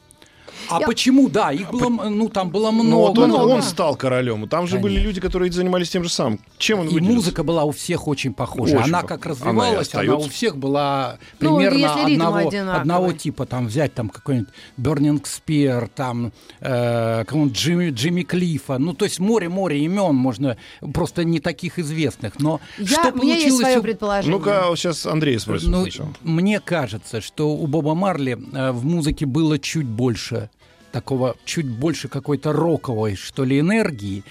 А 0.69 0.81
Я- 0.81 0.87
почему, 0.87 1.29
да, 1.29 1.52
их 1.52 1.71
было, 1.71 1.88
ну, 1.88 2.29
там 2.29 2.50
было 2.50 2.71
много. 2.71 2.88
Ну, 2.90 2.99
вот 2.99 3.19
он, 3.19 3.29
много. 3.31 3.49
он 3.50 3.62
стал 3.62 3.97
королем. 3.97 4.49
Там 4.49 4.67
же 4.67 4.79
были 4.79 4.95
Конечно. 4.95 5.09
люди, 5.09 5.21
которые 5.21 5.50
занимались 5.52 5.90
тем 5.90 6.05
же 6.05 6.11
самым. 6.11 6.40
Чем 6.59 6.81
он 6.81 6.87
И 6.87 6.88
выделился? 6.95 7.14
музыка 7.14 7.43
была 7.45 7.64
у 7.64 7.73
всех 7.73 8.07
очень 8.09 8.33
похожа. 8.33 8.76
Очень 8.76 8.88
она 8.88 9.02
как 9.02 9.25
она 9.26 9.35
развивалась, 9.35 9.95
она, 9.95 10.02
у 10.02 10.17
остается. 10.17 10.31
всех 10.31 10.57
была 10.57 11.19
Ну, 11.40 11.57
примерно 11.57 11.79
если 11.79 12.11
ритм 12.11 12.23
одного, 12.23 12.49
одного 12.76 13.12
типа. 13.12 13.47
Там 13.47 13.67
взять 13.67 13.95
там 13.95 14.09
какой-нибудь 14.09 14.49
Burning 14.79 15.23
Spear, 15.23 15.88
там 15.95 16.33
э, 16.61 17.25
Джимми, 17.25 17.90
Джимми 17.90 18.23
Клифа. 18.23 18.79
Ну, 18.79 18.93
то 18.95 19.05
есть 19.05 19.19
море-море 19.19 19.81
имен 19.81 20.14
можно, 20.14 20.57
просто 20.93 21.25
не 21.25 21.40
таких 21.40 21.79
известных. 21.79 22.38
Но 22.38 22.61
Я, 22.79 22.87
что 22.87 23.12
у 23.12 23.17
меня 23.17 23.35
есть 23.35 23.43
получилось 23.47 23.61
свое 23.61 23.79
у- 23.79 23.83
предположение. 23.83 24.38
Ну-ка, 24.38 24.64
сейчас 24.76 25.07
Андрей 25.07 25.38
спросит 25.38 25.69
ну, 25.69 25.83
сначала. 25.83 26.11
мне 26.23 26.61
кажется, 26.61 27.21
что 27.21 27.50
у 27.50 27.67
Боба 27.67 27.95
Марли 27.95 28.38
э, 28.52 28.73
в 28.73 28.85
музыке 28.85 29.26
было 29.26 29.59
чуть 29.59 29.87
больше 29.87 30.50
такого, 30.92 31.37
чуть 31.44 31.66
больше 31.66 32.09
какой-то 32.09 32.52
роковой, 32.52 33.14
что 33.16 33.44
ли, 33.44 33.61
энергии, 33.61 34.23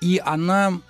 и 0.00 0.20
она 0.24 0.80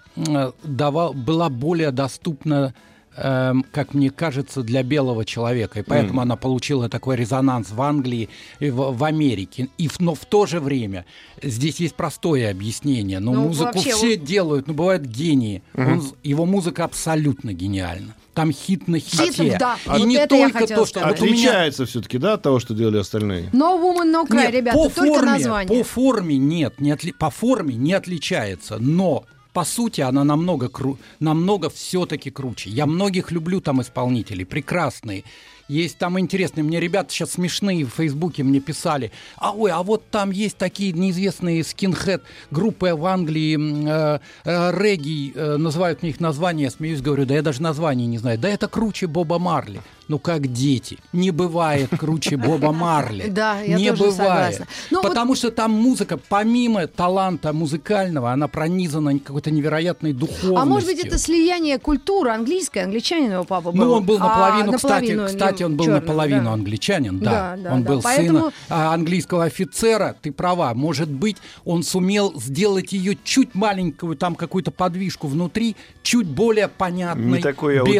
давал, 0.64 1.12
была 1.12 1.48
более 1.50 1.90
доступна 1.90 2.74
эм, 3.18 3.64
как 3.72 3.94
мне 3.94 4.10
кажется, 4.10 4.62
для 4.62 4.82
белого 4.82 5.24
человека. 5.24 5.80
И 5.80 5.82
поэтому 5.82 6.20
она 6.20 6.36
получила 6.36 6.88
такой 6.88 7.16
резонанс 7.16 7.70
в 7.70 7.80
Англии 7.80 8.28
и 8.60 8.68
в, 8.70 8.92
в 8.96 9.04
Америке. 9.04 9.68
И, 9.78 9.88
но 10.00 10.14
в 10.14 10.24
то 10.26 10.44
же 10.46 10.60
время 10.60 11.04
здесь 11.42 11.80
есть 11.80 11.94
простое 11.94 12.50
объяснение. 12.50 13.18
Но 13.20 13.32
Ну, 13.32 13.44
музыку 13.48 13.72
вообще, 13.74 13.92
все 13.94 14.16
делают, 14.18 14.66
но 14.68 14.74
бывают 14.74 15.04
гении. 15.04 15.62
Он 15.74 16.02
з- 16.02 16.14
его 16.24 16.44
музыка 16.44 16.84
абсолютно 16.84 17.52
гениальна. 17.54 18.14
Там 18.36 18.52
хит 18.52 18.86
на 18.86 18.98
хите. 18.98 19.56
да, 19.58 19.78
И 19.86 19.88
вот 19.88 20.04
не 20.06 20.26
только 20.26 20.66
то, 20.66 20.84
что 20.84 21.00
сказать. 21.00 21.08
вот 21.18 21.22
у 21.22 21.24
меня 21.24 21.48
Отличается 21.48 21.86
все-таки, 21.86 22.18
да, 22.18 22.34
от 22.34 22.42
того, 22.42 22.60
что 22.60 22.74
делали 22.74 22.98
остальные? 22.98 23.48
No 23.54 23.80
woman, 23.82 24.12
no 24.12 24.28
cry, 24.28 24.36
нет, 24.42 24.50
ребята, 24.52 24.76
по 24.76 24.90
только 24.90 25.14
форме, 25.14 25.30
название. 25.32 25.78
По 25.78 25.84
форме 25.88 26.36
нет, 26.36 26.78
не 26.78 26.92
отли- 26.92 27.14
по 27.18 27.30
форме 27.30 27.74
не 27.76 27.94
отличается, 27.94 28.76
но 28.78 29.24
по 29.54 29.64
сути 29.64 30.02
она 30.02 30.22
намного, 30.22 30.66
кру- 30.66 30.98
намного 31.18 31.70
все-таки 31.70 32.28
круче. 32.30 32.68
Я 32.68 32.84
многих 32.84 33.32
люблю 33.32 33.62
там 33.62 33.80
исполнителей, 33.80 34.44
прекрасные. 34.44 35.24
Есть 35.68 35.98
там 35.98 36.18
интересные, 36.20 36.62
мне 36.62 36.78
ребята 36.78 37.12
сейчас 37.12 37.32
смешные 37.32 37.84
в 37.84 37.90
Фейсбуке 37.90 38.44
мне 38.44 38.60
писали, 38.60 39.10
а 39.36 39.50
ой, 39.50 39.72
а 39.72 39.82
вот 39.82 40.04
там 40.10 40.30
есть 40.30 40.56
такие 40.56 40.92
неизвестные 40.92 41.64
скинхед 41.64 42.22
группы 42.52 42.94
в 42.94 43.04
Англии, 43.04 43.58
э, 43.58 44.18
э, 44.44 44.80
регги, 44.80 45.32
э, 45.34 45.56
называют 45.56 46.02
мне 46.02 46.12
их 46.12 46.20
названия, 46.20 46.64
я 46.64 46.70
смеюсь, 46.70 47.00
говорю, 47.00 47.26
да 47.26 47.34
я 47.34 47.42
даже 47.42 47.62
название 47.62 48.06
не 48.06 48.18
знаю, 48.18 48.38
да 48.38 48.48
это 48.48 48.68
круче 48.68 49.08
Боба 49.08 49.40
Марли. 49.40 49.82
Ну 50.08 50.18
как 50.18 50.46
дети, 50.52 50.98
не 51.12 51.30
бывает 51.30 51.90
круче 51.98 52.36
Боба 52.36 52.72
Марли. 52.72 53.24
Да, 53.36 53.60
я 53.60 53.76
не 53.76 53.90
тоже 53.90 54.04
бывает. 54.12 54.16
согласна. 54.16 54.66
Ну, 54.90 55.02
вот- 55.02 55.08
Потому 55.08 55.34
что 55.34 55.50
там 55.50 55.72
музыка, 55.72 56.18
помимо 56.28 56.86
таланта 56.86 57.52
музыкального, 57.52 58.30
она 58.32 58.48
пронизана 58.48 59.18
какой-то 59.18 59.50
невероятной 59.50 60.12
духовностью. 60.12 60.56
А 60.56 60.64
может 60.64 60.88
быть, 60.88 61.04
это 61.04 61.18
слияние 61.18 61.78
культуры 61.78 62.30
английской, 62.30 62.78
англичанин 62.78 63.32
его 63.32 63.44
папа 63.44 63.72
был. 63.72 63.84
Ну, 63.84 63.92
он 63.92 64.04
был 64.04 64.16
а 64.20 64.28
наполовину, 64.28 64.72
кстати, 64.72 64.92
наполовину 65.12 65.26
кстати, 65.26 65.62
он 65.64 65.76
был 65.76 65.84
чёрный, 65.84 66.00
наполовину 66.00 66.44
да. 66.44 66.52
англичанин, 66.52 67.18
да. 67.18 67.30
Да, 67.30 67.56
да, 67.62 67.74
он 67.74 67.82
да. 67.82 67.88
был 67.90 68.02
Поэтому- 68.02 68.38
сын 68.38 68.52
а, 68.68 68.94
английского 68.94 69.44
офицера, 69.44 70.16
ты 70.22 70.32
права. 70.32 70.72
Может 70.74 71.08
быть, 71.10 71.36
он 71.64 71.82
сумел 71.82 72.32
сделать 72.40 72.92
ее 72.92 73.18
чуть 73.24 73.54
маленькую, 73.54 74.16
там 74.16 74.34
какую-то 74.36 74.70
подвижку 74.70 75.26
внутри, 75.26 75.76
чуть 76.02 76.26
более 76.28 76.68
понятной 76.68 77.38
Не 77.38 77.42
такой 77.42 77.78
аути- 77.80 77.98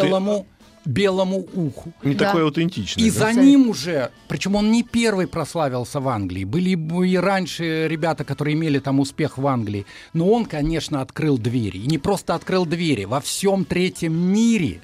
белому. 0.87 1.47
уху. 1.55 1.93
Не 2.03 2.15
Да. 2.15 2.27
такой 2.27 2.43
аутентичный. 2.43 3.03
И 3.03 3.11
да? 3.11 3.33
за 3.33 3.41
ним 3.41 3.69
уже, 3.69 4.11
причем 4.29 4.55
он 4.55 4.71
не 4.71 4.83
первый 4.83 5.27
прославился 5.27 6.01
в 6.01 6.09
Англии, 6.09 6.45
были 6.45 6.75
бы 6.75 7.09
и 7.09 7.17
раньше 7.17 7.89
ребята, 7.89 8.25
которые 8.25 8.55
имели 8.55 8.79
там 8.79 9.01
успех 9.01 9.39
в 9.39 9.47
Англии, 9.47 9.87
но 10.13 10.31
он, 10.31 10.45
конечно, 10.45 11.01
открыл 11.01 11.39
двери. 11.39 11.79
И 11.79 11.87
не 11.87 11.99
просто 11.99 12.35
открыл 12.35 12.67
двери, 12.67 13.05
во 13.05 13.21
всем 13.21 13.65
третьем 13.65 14.15
мире 14.15 14.81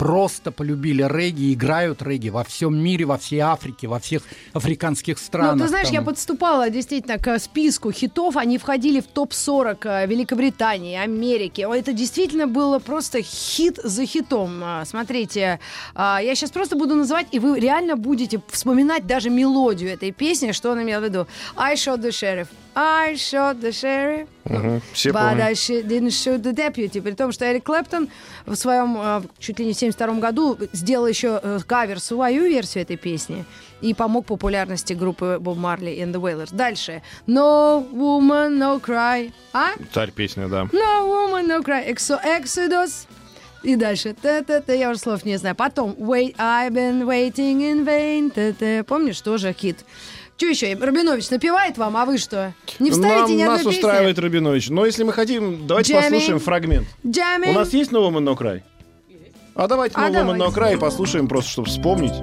просто 0.00 0.50
полюбили 0.50 1.02
регги, 1.02 1.52
играют 1.52 2.00
регги 2.00 2.30
во 2.30 2.42
всем 2.42 2.74
мире, 2.74 3.04
во 3.04 3.18
всей 3.18 3.40
Африке, 3.40 3.86
во 3.86 3.98
всех 3.98 4.22
африканских 4.54 5.18
странах. 5.18 5.56
Ну, 5.56 5.64
ты 5.64 5.68
знаешь, 5.68 5.88
там... 5.88 5.94
я 5.94 6.00
подступала 6.00 6.70
действительно 6.70 7.18
к 7.18 7.28
э, 7.28 7.38
списку 7.38 7.92
хитов, 7.92 8.38
они 8.38 8.56
входили 8.56 9.00
в 9.00 9.06
топ-40 9.08 9.78
э, 9.84 10.06
Великобритании, 10.06 10.96
Америки. 10.96 11.66
Это 11.70 11.92
действительно 11.92 12.46
было 12.46 12.78
просто 12.78 13.20
хит 13.20 13.78
за 13.84 14.06
хитом. 14.06 14.62
А, 14.64 14.86
смотрите, 14.86 15.60
а, 15.94 16.18
я 16.22 16.34
сейчас 16.34 16.50
просто 16.50 16.76
буду 16.76 16.94
называть, 16.94 17.26
и 17.32 17.38
вы 17.38 17.60
реально 17.60 17.96
будете 17.96 18.40
вспоминать 18.48 19.06
даже 19.06 19.28
мелодию 19.28 19.90
этой 19.90 20.12
песни, 20.12 20.52
что 20.52 20.72
она 20.72 20.82
имела 20.82 21.00
в 21.00 21.04
виду. 21.04 21.26
I 21.56 21.74
shot 21.74 22.00
the 22.00 22.08
sheriff. 22.08 22.48
I 22.74 23.14
shot 23.14 23.60
the 23.60 23.70
sheriff. 23.70 24.28
Угу, 24.44 24.80
все 24.92 25.10
But 25.10 25.30
помню. 25.30 25.44
I 25.44 25.52
didn't 25.52 26.10
shoot 26.10 26.40
the 26.42 26.54
deputy. 26.54 27.02
При 27.02 27.12
том, 27.12 27.32
что 27.32 27.50
Эрик 27.50 27.64
Клэптон 27.64 28.08
в 28.46 28.54
своем 28.54 28.96
э, 28.98 29.22
чуть 29.38 29.58
ли 29.58 29.66
не 29.66 29.74
70 29.74 29.89
1972 29.94 30.20
году 30.20 30.58
сделал 30.72 31.06
еще 31.06 31.40
э, 31.42 31.58
кавер, 31.66 32.00
свою 32.00 32.44
версию 32.44 32.82
этой 32.82 32.96
песни 32.96 33.44
и 33.80 33.94
помог 33.94 34.26
популярности 34.26 34.92
группы 34.92 35.38
Боб 35.40 35.56
Марли 35.58 35.90
и 35.90 36.02
the 36.02 36.20
Wailers. 36.20 36.54
Дальше. 36.54 37.02
No 37.26 37.86
woman, 37.92 38.58
no 38.58 38.80
cry. 38.80 39.32
А? 39.52 39.70
Царь 39.92 40.12
песня, 40.12 40.48
да. 40.48 40.62
No 40.72 41.06
woman, 41.06 41.46
no 41.46 41.62
cry. 41.62 41.88
Exo 41.88 42.18
Exodus. 42.24 43.06
И 43.62 43.76
дальше. 43.76 44.14
Та 44.20 44.40
-та 44.40 44.60
-та, 44.66 44.72
я 44.76 44.90
уже 44.90 45.00
слов 45.00 45.26
не 45.26 45.38
знаю. 45.38 45.54
Потом. 45.54 45.92
Wait, 45.92 46.36
I've 46.36 46.72
been 46.72 47.04
waiting 47.04 47.60
in 47.60 47.84
vain. 47.84 48.30
Та 48.30 48.40
-та. 48.40 48.82
Помнишь, 48.82 49.20
тоже 49.20 49.52
хит. 49.52 49.76
Что 50.40 50.46
еще? 50.46 50.74
Рабинович 50.74 51.28
напевает 51.28 51.76
вам, 51.76 51.98
а 51.98 52.06
вы 52.06 52.16
что? 52.16 52.54
Не 52.78 52.90
вставите 52.90 53.20
Нам, 53.20 53.36
ни 53.36 53.42
одной 53.42 53.58
Нас 53.58 53.58
песни? 53.58 53.78
устраивает 53.78 54.18
Рабинович. 54.18 54.70
Но 54.70 54.86
если 54.86 55.04
мы 55.04 55.12
хотим, 55.12 55.66
давайте 55.66 55.92
Джами. 55.92 56.04
послушаем 56.04 56.38
фрагмент. 56.38 56.88
Джами. 57.06 57.48
У 57.48 57.52
нас 57.52 57.74
есть 57.74 57.92
новый 57.92 58.22
no 58.22 58.34
край? 58.34 58.62
А 59.60 59.68
давайте 59.68 59.94
А 59.94 60.08
No 60.08 60.24
Woman 60.24 60.36
No 60.36 60.50
давайте. 60.50 60.58
Cry 60.58 60.78
послушаем 60.78 61.28
просто, 61.28 61.50
чтобы 61.50 61.68
вспомнить. 61.68 62.14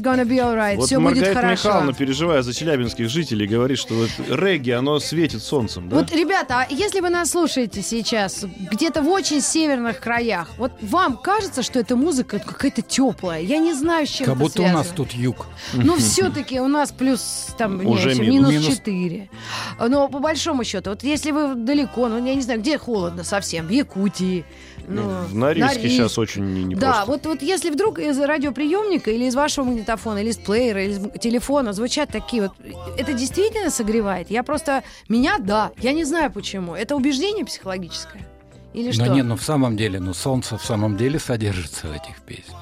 Everything 0.00 0.16
was 0.16 0.16
gonna 0.16 0.24
be 0.24 0.38
alright. 0.38 0.76
Вот 0.76 0.86
Все 0.86 0.96
будет 0.98 1.16
Маргарита 1.16 1.34
хорошо. 1.40 1.68
Михайловна, 1.68 1.92
переживая 1.92 2.42
за 2.42 2.54
челябинских 2.54 3.08
жителей, 3.08 3.46
говорит, 3.46 3.78
что 3.78 3.94
вот 3.94 4.10
регги, 4.28 4.70
оно 4.70 4.98
светит 5.00 5.42
солнцем, 5.42 5.88
да? 5.88 5.96
Вот, 5.96 6.12
ребята, 6.12 6.60
а 6.60 6.66
если 6.72 7.00
вы 7.00 7.10
нас 7.10 7.30
слушаете 7.30 7.82
сейчас 7.82 8.44
где-то 8.70 9.02
в 9.02 9.08
очень 9.08 9.40
северных 9.40 10.00
краях, 10.00 10.48
вот 10.58 10.72
вам 10.80 11.16
кажется, 11.16 11.62
что 11.62 11.78
эта 11.78 11.96
музыка 11.96 12.38
какая-то 12.38 12.82
теплая? 12.82 13.40
Я 13.42 13.58
не 13.58 13.74
знаю, 13.74 14.06
с 14.06 14.10
чем 14.10 14.26
Как 14.26 14.34
это 14.36 14.44
будто 14.44 14.62
у 14.62 14.66
нас 14.66 14.86
связано. 14.88 14.96
тут 14.96 15.12
юг. 15.14 15.46
Но 15.74 15.96
все-таки 15.96 16.60
у 16.60 16.68
нас 16.68 16.92
плюс 16.92 17.48
там 17.58 17.80
не, 17.80 17.86
Уже 17.86 18.14
минус. 18.14 18.50
минус 18.50 18.50
Минус. 18.50 18.76
4. 18.76 19.30
Но 19.88 20.08
по 20.08 20.18
большому 20.18 20.64
счету, 20.64 20.90
вот 20.90 21.02
если 21.02 21.30
вы 21.30 21.54
далеко, 21.54 22.08
ну 22.08 22.24
я 22.24 22.34
не 22.34 22.42
знаю, 22.42 22.60
где 22.60 22.78
холодно 22.78 23.24
совсем, 23.24 23.66
в 23.66 23.70
Якутии, 23.70 24.44
ну, 24.94 25.24
в 25.24 25.34
Норильске 25.34 25.76
Норильск. 25.76 25.96
сейчас 25.96 26.18
очень 26.18 26.44
не- 26.52 26.64
непросто. 26.64 26.86
Да, 26.86 27.04
вот, 27.04 27.26
вот 27.26 27.42
если 27.42 27.70
вдруг 27.70 27.98
из 27.98 28.18
радиоприемника 28.18 29.10
или 29.10 29.24
из 29.24 29.34
вашего 29.34 29.64
магнитофона, 29.64 30.18
или 30.18 30.30
из 30.30 30.38
плеера, 30.38 30.84
или 30.84 30.92
из 30.92 31.20
телефона 31.20 31.72
звучат 31.72 32.10
такие 32.10 32.42
вот... 32.42 32.52
Это 32.98 33.12
действительно 33.12 33.70
согревает? 33.70 34.30
Я 34.30 34.42
просто... 34.42 34.82
Меня, 35.08 35.38
да. 35.38 35.72
Я 35.78 35.92
не 35.92 36.04
знаю 36.04 36.30
почему. 36.32 36.74
Это 36.74 36.96
убеждение 36.96 37.44
психологическое? 37.44 38.26
Или 38.72 38.92
что? 38.92 39.06
Да 39.06 39.14
нет, 39.14 39.26
ну 39.26 39.36
в 39.36 39.42
самом 39.42 39.76
деле, 39.76 39.98
ну 39.98 40.14
солнце 40.14 40.56
в 40.56 40.64
самом 40.64 40.96
деле 40.96 41.18
содержится 41.18 41.88
в 41.88 41.92
этих 41.92 42.20
песнях. 42.22 42.58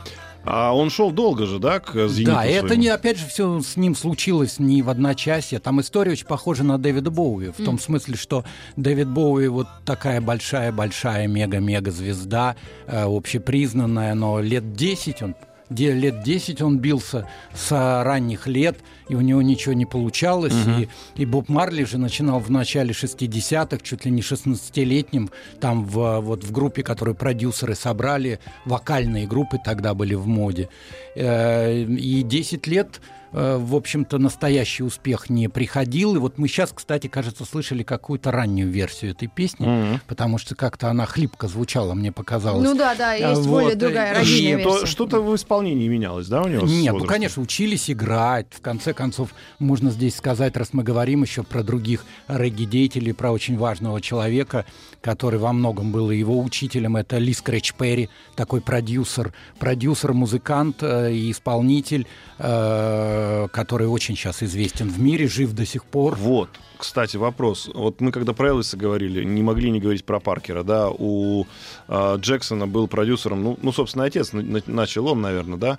А 0.50 0.72
он 0.74 0.88
шел 0.88 1.10
долго 1.10 1.44
же, 1.44 1.58
да, 1.58 1.78
к 1.78 2.08
зениту 2.08 2.32
Да, 2.32 2.44
это 2.46 2.68
своему? 2.68 2.82
не, 2.82 2.88
опять 2.88 3.18
же, 3.18 3.26
все 3.26 3.60
с 3.60 3.76
ним 3.76 3.94
случилось 3.94 4.58
не 4.58 4.80
в 4.80 4.88
одночасье. 4.88 5.58
Там 5.58 5.80
история 5.82 6.12
очень 6.12 6.26
похожа 6.26 6.64
на 6.64 6.78
Дэвида 6.78 7.10
Боуи. 7.10 7.50
В 7.50 7.62
том 7.62 7.78
смысле, 7.78 8.16
что 8.16 8.44
Дэвид 8.76 9.08
Боуи 9.08 9.48
вот 9.48 9.66
такая 9.84 10.22
большая-большая 10.22 11.26
мега-мега 11.26 11.90
звезда, 11.90 12.56
э, 12.86 13.04
общепризнанная, 13.04 14.14
но 14.14 14.40
лет 14.40 14.72
10 14.72 15.22
он 15.22 15.34
где 15.70 15.92
лет 15.92 16.22
10 16.22 16.62
он 16.62 16.78
бился 16.78 17.28
с 17.54 17.70
ранних 18.04 18.46
лет, 18.46 18.78
и 19.08 19.14
у 19.14 19.20
него 19.20 19.42
ничего 19.42 19.74
не 19.74 19.86
получалось. 19.86 20.52
И, 20.80 20.88
и 21.22 21.26
Боб 21.26 21.48
Марли 21.48 21.84
же 21.84 21.98
начинал 21.98 22.40
в 22.40 22.50
начале 22.50 22.92
60-х, 22.92 23.78
чуть 23.82 24.04
ли 24.04 24.10
не 24.10 24.22
16-летним, 24.22 25.30
там 25.60 25.84
в, 25.84 26.20
вот 26.20 26.44
в 26.44 26.52
группе, 26.52 26.82
которую 26.82 27.14
продюсеры 27.14 27.74
собрали, 27.74 28.38
вокальные 28.64 29.26
группы 29.26 29.58
тогда 29.64 29.94
были 29.94 30.14
в 30.14 30.26
моде. 30.26 30.68
Э, 31.14 31.82
И 31.82 32.22
10 32.22 32.66
лет 32.66 33.00
в 33.32 33.74
общем-то, 33.74 34.18
настоящий 34.18 34.82
успех 34.82 35.28
не 35.30 35.48
приходил. 35.48 36.14
И 36.16 36.18
вот 36.18 36.38
мы 36.38 36.48
сейчас, 36.48 36.70
кстати, 36.74 37.06
кажется, 37.08 37.44
слышали 37.44 37.82
какую-то 37.82 38.30
раннюю 38.30 38.70
версию 38.70 39.10
этой 39.12 39.28
песни, 39.28 39.66
Мгм. 39.66 40.00
потому 40.06 40.38
что 40.38 40.54
как-то 40.54 40.88
она 40.88 41.04
хлипко 41.06 41.48
звучала, 41.48 41.94
мне 41.94 42.12
показалось. 42.12 42.64
Ну 42.64 42.74
да, 42.74 42.94
да, 42.94 43.12
есть 43.14 43.40
Вот, 43.42 43.48
более 43.48 43.76
другая 43.76 44.14
родильная 44.18 44.60
И 44.60 44.62
то 44.62 44.70
версия. 44.70 44.86
что-то 44.86 45.20
в 45.20 45.34
исполнении 45.34 45.88
менялось, 45.88 46.26
да, 46.28 46.42
у 46.42 46.48
него? 46.48 46.66
Нет, 46.66 46.94
ну, 46.98 47.04
конечно, 47.04 47.42
учились 47.42 47.90
играть. 47.90 48.46
В 48.50 48.60
конце 48.60 48.92
концов, 48.94 49.30
можно 49.58 49.90
здесь 49.90 50.16
сказать, 50.16 50.56
раз 50.56 50.70
мы 50.72 50.82
говорим 50.82 51.22
еще 51.22 51.42
про 51.42 51.62
других 51.62 52.04
регги-деятелей, 52.28 53.12
про 53.12 53.30
очень 53.32 53.58
важного 53.58 54.00
человека, 54.00 54.64
который 55.02 55.38
во 55.38 55.52
многом 55.52 55.92
был 55.92 56.10
его 56.10 56.40
учителем, 56.40 56.96
это 56.96 57.18
Ли 57.18 57.32
Скретч 57.32 57.74
Перри, 57.74 58.08
такой 58.36 58.60
продюсер, 58.60 59.32
продюсер, 59.58 60.12
музыкант 60.12 60.78
э, 60.82 61.12
и 61.12 61.30
исполнитель, 61.30 62.06
э, 62.38 63.17
который 63.52 63.86
очень 63.86 64.16
сейчас 64.16 64.42
известен 64.42 64.88
в 64.88 65.00
мире, 65.00 65.28
жив 65.28 65.52
до 65.52 65.66
сих 65.66 65.84
пор. 65.84 66.16
Вот, 66.16 66.50
кстати, 66.78 67.16
вопрос. 67.16 67.68
Вот 67.74 68.00
мы 68.00 68.12
когда 68.12 68.32
про 68.32 68.48
Элвиса 68.48 68.76
говорили, 68.76 69.24
не 69.24 69.42
могли 69.42 69.70
не 69.70 69.80
говорить 69.80 70.04
про 70.04 70.20
Паркера, 70.20 70.62
да, 70.62 70.88
у 70.90 71.44
э, 71.88 72.16
Джексона 72.20 72.66
был 72.66 72.88
продюсером, 72.88 73.42
ну, 73.42 73.58
ну, 73.62 73.72
собственно, 73.72 74.04
отец 74.04 74.32
на- 74.32 74.42
на- 74.42 74.62
начал 74.66 75.06
он, 75.08 75.20
наверное, 75.20 75.58
да. 75.58 75.78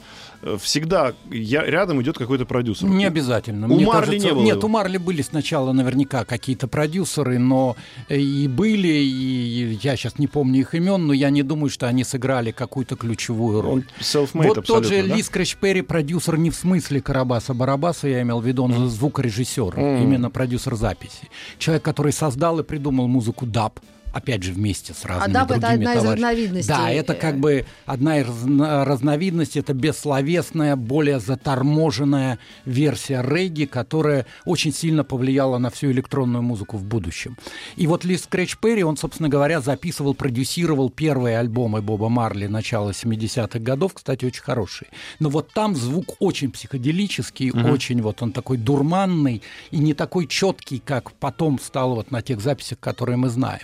Всегда 0.60 1.14
я, 1.32 1.64
рядом 1.66 2.02
идет 2.02 2.18
какой-то 2.18 2.46
продюсер. 2.46 2.88
Не 2.88 3.06
обязательно. 3.06 3.68
У 3.68 3.76
Мне 3.76 3.86
Марли 3.86 4.06
кажется, 4.12 4.28
не 4.28 4.34
было 4.34 4.44
Нет, 4.44 4.58
его? 4.58 4.68
у 4.68 4.70
Марли 4.70 4.98
были 4.98 5.22
сначала 5.22 5.72
наверняка 5.74 6.24
какие-то 6.26 6.68
продюсеры, 6.68 7.40
но 7.40 7.76
э, 8.08 8.18
и 8.18 8.48
были, 8.48 8.88
и 8.88 9.80
я 9.82 9.96
сейчас 9.96 10.20
не 10.20 10.28
помню 10.28 10.62
их 10.62 10.76
имен, 10.76 11.08
но 11.08 11.14
я 11.14 11.30
не 11.30 11.44
думаю, 11.44 11.70
что 11.70 11.88
они 11.88 12.04
сыграли 12.04 12.52
какую-то 12.52 12.96
ключевую 12.96 13.62
роль. 13.62 13.86
Вот 14.34 14.66
тот 14.66 14.86
же 14.86 15.04
да? 15.08 15.16
Ли 15.16 15.24
Скрэч 15.24 15.56
Перри, 15.58 15.82
продюсер 15.82 16.38
не 16.38 16.50
в 16.50 16.56
смысле 16.56 17.00
Карабаса-Барабаса, 17.02 18.08
я 18.08 18.22
имел 18.22 18.40
в 18.42 18.46
виду, 18.46 18.64
он 18.64 18.90
звукорежиссер, 18.90 19.78
Мгм. 19.78 20.04
именно 20.04 20.30
продюсер 20.30 20.76
записи. 20.76 20.89
Человек, 21.58 21.84
который 21.84 22.12
создал 22.12 22.60
и 22.60 22.64
придумал 22.64 23.08
музыку 23.08 23.46
даб, 23.46 23.80
опять 24.14 24.44
же, 24.44 24.52
вместе 24.54 24.94
с 24.94 25.06
разными 25.06 25.34
даб— 25.34 25.52
это 25.52 25.60
другими 25.60 25.82
одна 25.86 25.94
из 25.94 26.00
товарищами. 26.02 26.14
разновидностей, 26.30 26.68
Да, 26.74 26.90
это 26.92 27.14
как 27.16 27.40
бы 27.40 27.66
одна 27.86 28.20
из 28.20 28.26
разно- 28.28 28.86
разновидностей, 28.86 29.62
это 29.62 29.74
бессловесная, 29.74 30.76
более 30.76 31.20
заторможенная 31.20 32.40
версия 32.66 33.22
регги, 33.22 33.66
которая 33.66 34.26
очень 34.46 34.74
сильно 34.74 35.04
повлияла 35.04 35.58
на 35.58 35.70
всю 35.70 35.92
электронную 35.92 36.42
музыку 36.42 36.78
в 36.78 36.84
будущем. 36.84 37.38
И 37.76 37.88
вот 37.88 38.04
Ли 38.06 38.18
Скретч 38.18 38.58
Перри, 38.58 38.84
он, 38.84 38.98
собственно 38.98 39.30
говоря, 39.30 39.62
записывал, 39.62 40.14
продюсировал 40.14 40.90
первые 40.90 41.38
альбомы 41.40 41.82
Боба 41.82 42.10
Марли 42.10 42.48
начала 42.48 42.92
70-х 42.92 43.60
годов, 43.60 43.94
кстати, 43.94 44.26
очень 44.26 44.42
хорошие. 44.44 44.90
Но 45.20 45.30
вот 45.30 45.52
там 45.54 45.76
звук 45.76 46.16
очень 46.20 46.52
психоделический, 46.52 47.52
очень 47.52 48.02
вот 48.02 48.22
он 48.22 48.32
такой 48.32 48.58
дурманный 48.58 49.42
и 49.72 49.78
не 49.78 49.94
такой 49.94 50.28
четкий, 50.28 50.80
как 50.80 51.12
потом 51.14 51.60
стал 51.60 51.96
вот 51.96 52.12
на 52.12 52.22
тех 52.22 52.42
записях, 52.42 52.80
которые 52.80 53.18
мы 53.18 53.30
знаем. 53.30 53.62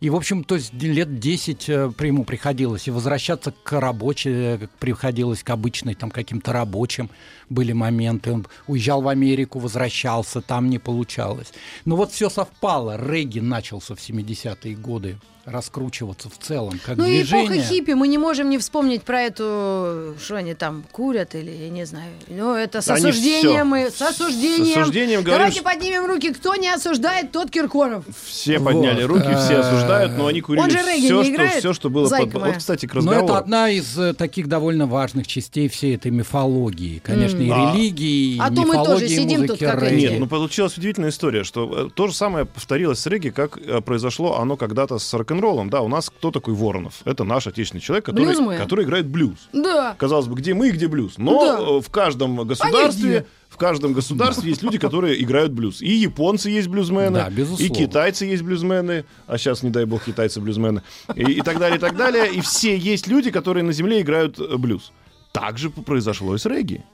И, 0.00 0.10
в 0.10 0.16
общем, 0.16 0.44
то 0.44 0.54
есть 0.54 0.72
лет 0.74 1.18
10 1.18 1.68
э, 1.68 1.90
ему 2.00 2.24
приходилось 2.24 2.86
и 2.86 2.92
возвращаться 2.92 3.52
к 3.62 3.80
рабочей, 3.80 4.56
как 4.58 4.70
приходилось 4.78 5.42
к 5.42 5.50
обычной 5.50 5.94
там 5.94 6.10
каким-то 6.10 6.52
рабочим. 6.52 7.10
Были 7.48 7.72
моменты, 7.72 8.32
он 8.32 8.46
уезжал 8.68 9.02
в 9.02 9.08
Америку, 9.08 9.58
возвращался, 9.58 10.40
там 10.40 10.70
не 10.70 10.78
получалось. 10.78 11.52
Но 11.84 11.96
вот 11.96 12.12
все 12.12 12.30
совпало. 12.30 12.96
Регги 12.96 13.40
начался 13.40 13.96
в 13.96 13.98
70-е 13.98 14.76
годы 14.76 15.16
раскручиваться 15.50 16.28
в 16.28 16.38
целом, 16.38 16.78
как 16.84 16.96
Ну 16.96 17.04
и 17.06 17.22
эпоха 17.22 17.46
движение. 17.46 17.62
хиппи, 17.64 17.92
мы 17.92 18.08
не 18.08 18.18
можем 18.18 18.50
не 18.50 18.58
вспомнить 18.58 19.02
про 19.02 19.22
эту, 19.22 20.14
что 20.22 20.36
они 20.36 20.54
там 20.54 20.84
курят 20.92 21.34
или, 21.34 21.50
я 21.50 21.68
не 21.70 21.84
знаю. 21.86 22.10
Ну, 22.28 22.54
это 22.54 22.80
с 22.82 22.88
Они 22.88 23.08
осуждением, 23.08 23.68
мы, 23.68 23.90
с 23.90 24.00
осуждением. 24.02 24.74
С 24.74 24.76
осуждением 24.82 25.20
говорим, 25.22 25.38
Давайте 25.38 25.60
что- 25.60 25.64
поднимем 25.64 26.06
руки, 26.06 26.32
кто 26.32 26.54
не 26.56 26.68
осуждает, 26.68 27.32
тот 27.32 27.50
Киркоров. 27.50 28.04
Все 28.26 28.60
подняли 28.60 29.04
Вот. 29.04 29.16
руки, 29.16 29.34
все 29.44 29.56
осуждают, 29.58 30.16
но 30.16 30.26
они 30.26 30.40
курили 30.40 30.62
Он 30.62 30.70
же 30.70 30.78
все, 30.78 30.96
не 30.96 31.06
что, 31.08 31.28
играет, 31.30 31.58
все, 31.60 31.72
что 31.72 31.90
было 31.90 32.06
зайка 32.08 32.30
под... 32.30 32.40
моя? 32.42 32.52
Вот, 32.54 32.58
кстати, 32.58 32.86
к 32.86 32.94
Но 32.94 32.98
разговору. 33.00 33.24
это 33.24 33.38
одна 33.38 33.70
из 33.70 33.98
э, 33.98 34.14
таких 34.14 34.48
довольно 34.48 34.86
важных 34.86 35.26
частей 35.26 35.68
всей 35.68 35.96
этой 35.96 36.10
мифологии. 36.10 37.00
Конечно, 37.04 37.38
и 37.40 37.50
А- 37.50 37.72
религии, 37.74 38.34
и 38.36 38.38
А 38.38 38.48
то 38.48 38.62
мы 38.62 38.68
мифологии 38.68 38.84
тоже 38.84 39.08
сидим 39.08 39.40
тут 39.42 39.50
музыки 39.50 39.64
как 39.64 39.82
регги. 39.82 40.00
Нет, 40.00 40.18
ну 40.20 40.26
получилась 40.26 40.76
удивительная 40.76 41.10
история, 41.10 41.44
что 41.44 41.86
э, 41.86 41.90
то 41.94 42.06
же 42.08 42.14
самое 42.14 42.44
повторилось 42.44 42.98
с 43.00 43.06
регги, 43.06 43.30
как 43.30 43.58
э, 43.58 43.80
произошло 43.80 44.38
оно 44.38 44.56
когда-то 44.56 44.98
с 44.98 45.14
рок-н-роллом. 45.40 45.70
Да, 45.70 45.82
у 45.82 45.88
нас 45.88 46.10
кто 46.10 46.30
такой 46.30 46.54
Воронов? 46.54 47.00
Это 47.04 47.24
наш 47.24 47.46
отечественный 47.46 47.80
человек, 47.80 48.04
который, 48.06 48.56
который 48.58 48.84
играет 48.84 49.06
блюз. 49.06 49.48
Да. 49.52 49.94
Казалось 49.98 50.26
бы, 50.26 50.34
где 50.36 50.54
мы 50.54 50.68
и 50.68 50.70
где 50.72 50.88
блюз. 50.88 51.14
Но 51.18 51.40
Да. 51.44 51.58
э, 51.60 51.80
в 51.80 51.90
каждом 51.90 52.36
государстве, 52.46 53.26
в 53.48 53.56
каждом 53.56 53.92
государстве 53.92 54.50
есть 54.50 54.62
люди, 54.62 54.78
которые 54.78 55.22
играют 55.22 55.52
блюз. 55.52 55.80
И 55.82 55.90
японцы 55.92 56.50
есть 56.50 56.68
блюзмены, 56.68 57.18
Да, 57.20 57.30
безусловно. 57.30 57.72
и 57.72 57.74
китайцы 57.74 58.24
есть 58.26 58.42
блюзмены, 58.42 59.04
а 59.26 59.38
сейчас, 59.38 59.62
не 59.62 59.70
дай 59.70 59.84
бог, 59.84 60.04
китайцы 60.04 60.40
блюзмены, 60.40 60.82
и, 61.14 61.22
и 61.22 61.40
так 61.42 61.58
далее, 61.58 61.78
и 61.78 61.80
так 61.80 61.96
далее. 61.96 62.32
И 62.32 62.40
все 62.40 62.76
есть 62.76 63.06
люди, 63.06 63.30
которые 63.30 63.64
на 63.64 63.72
земле 63.72 64.00
играют 64.00 64.38
э, 64.38 64.56
блюз. 64.56 64.92
Так 65.32 65.58
же 65.58 65.70
произошло 65.70 66.34
и 66.34 66.38
с 66.38 66.46
регги. 66.46 66.84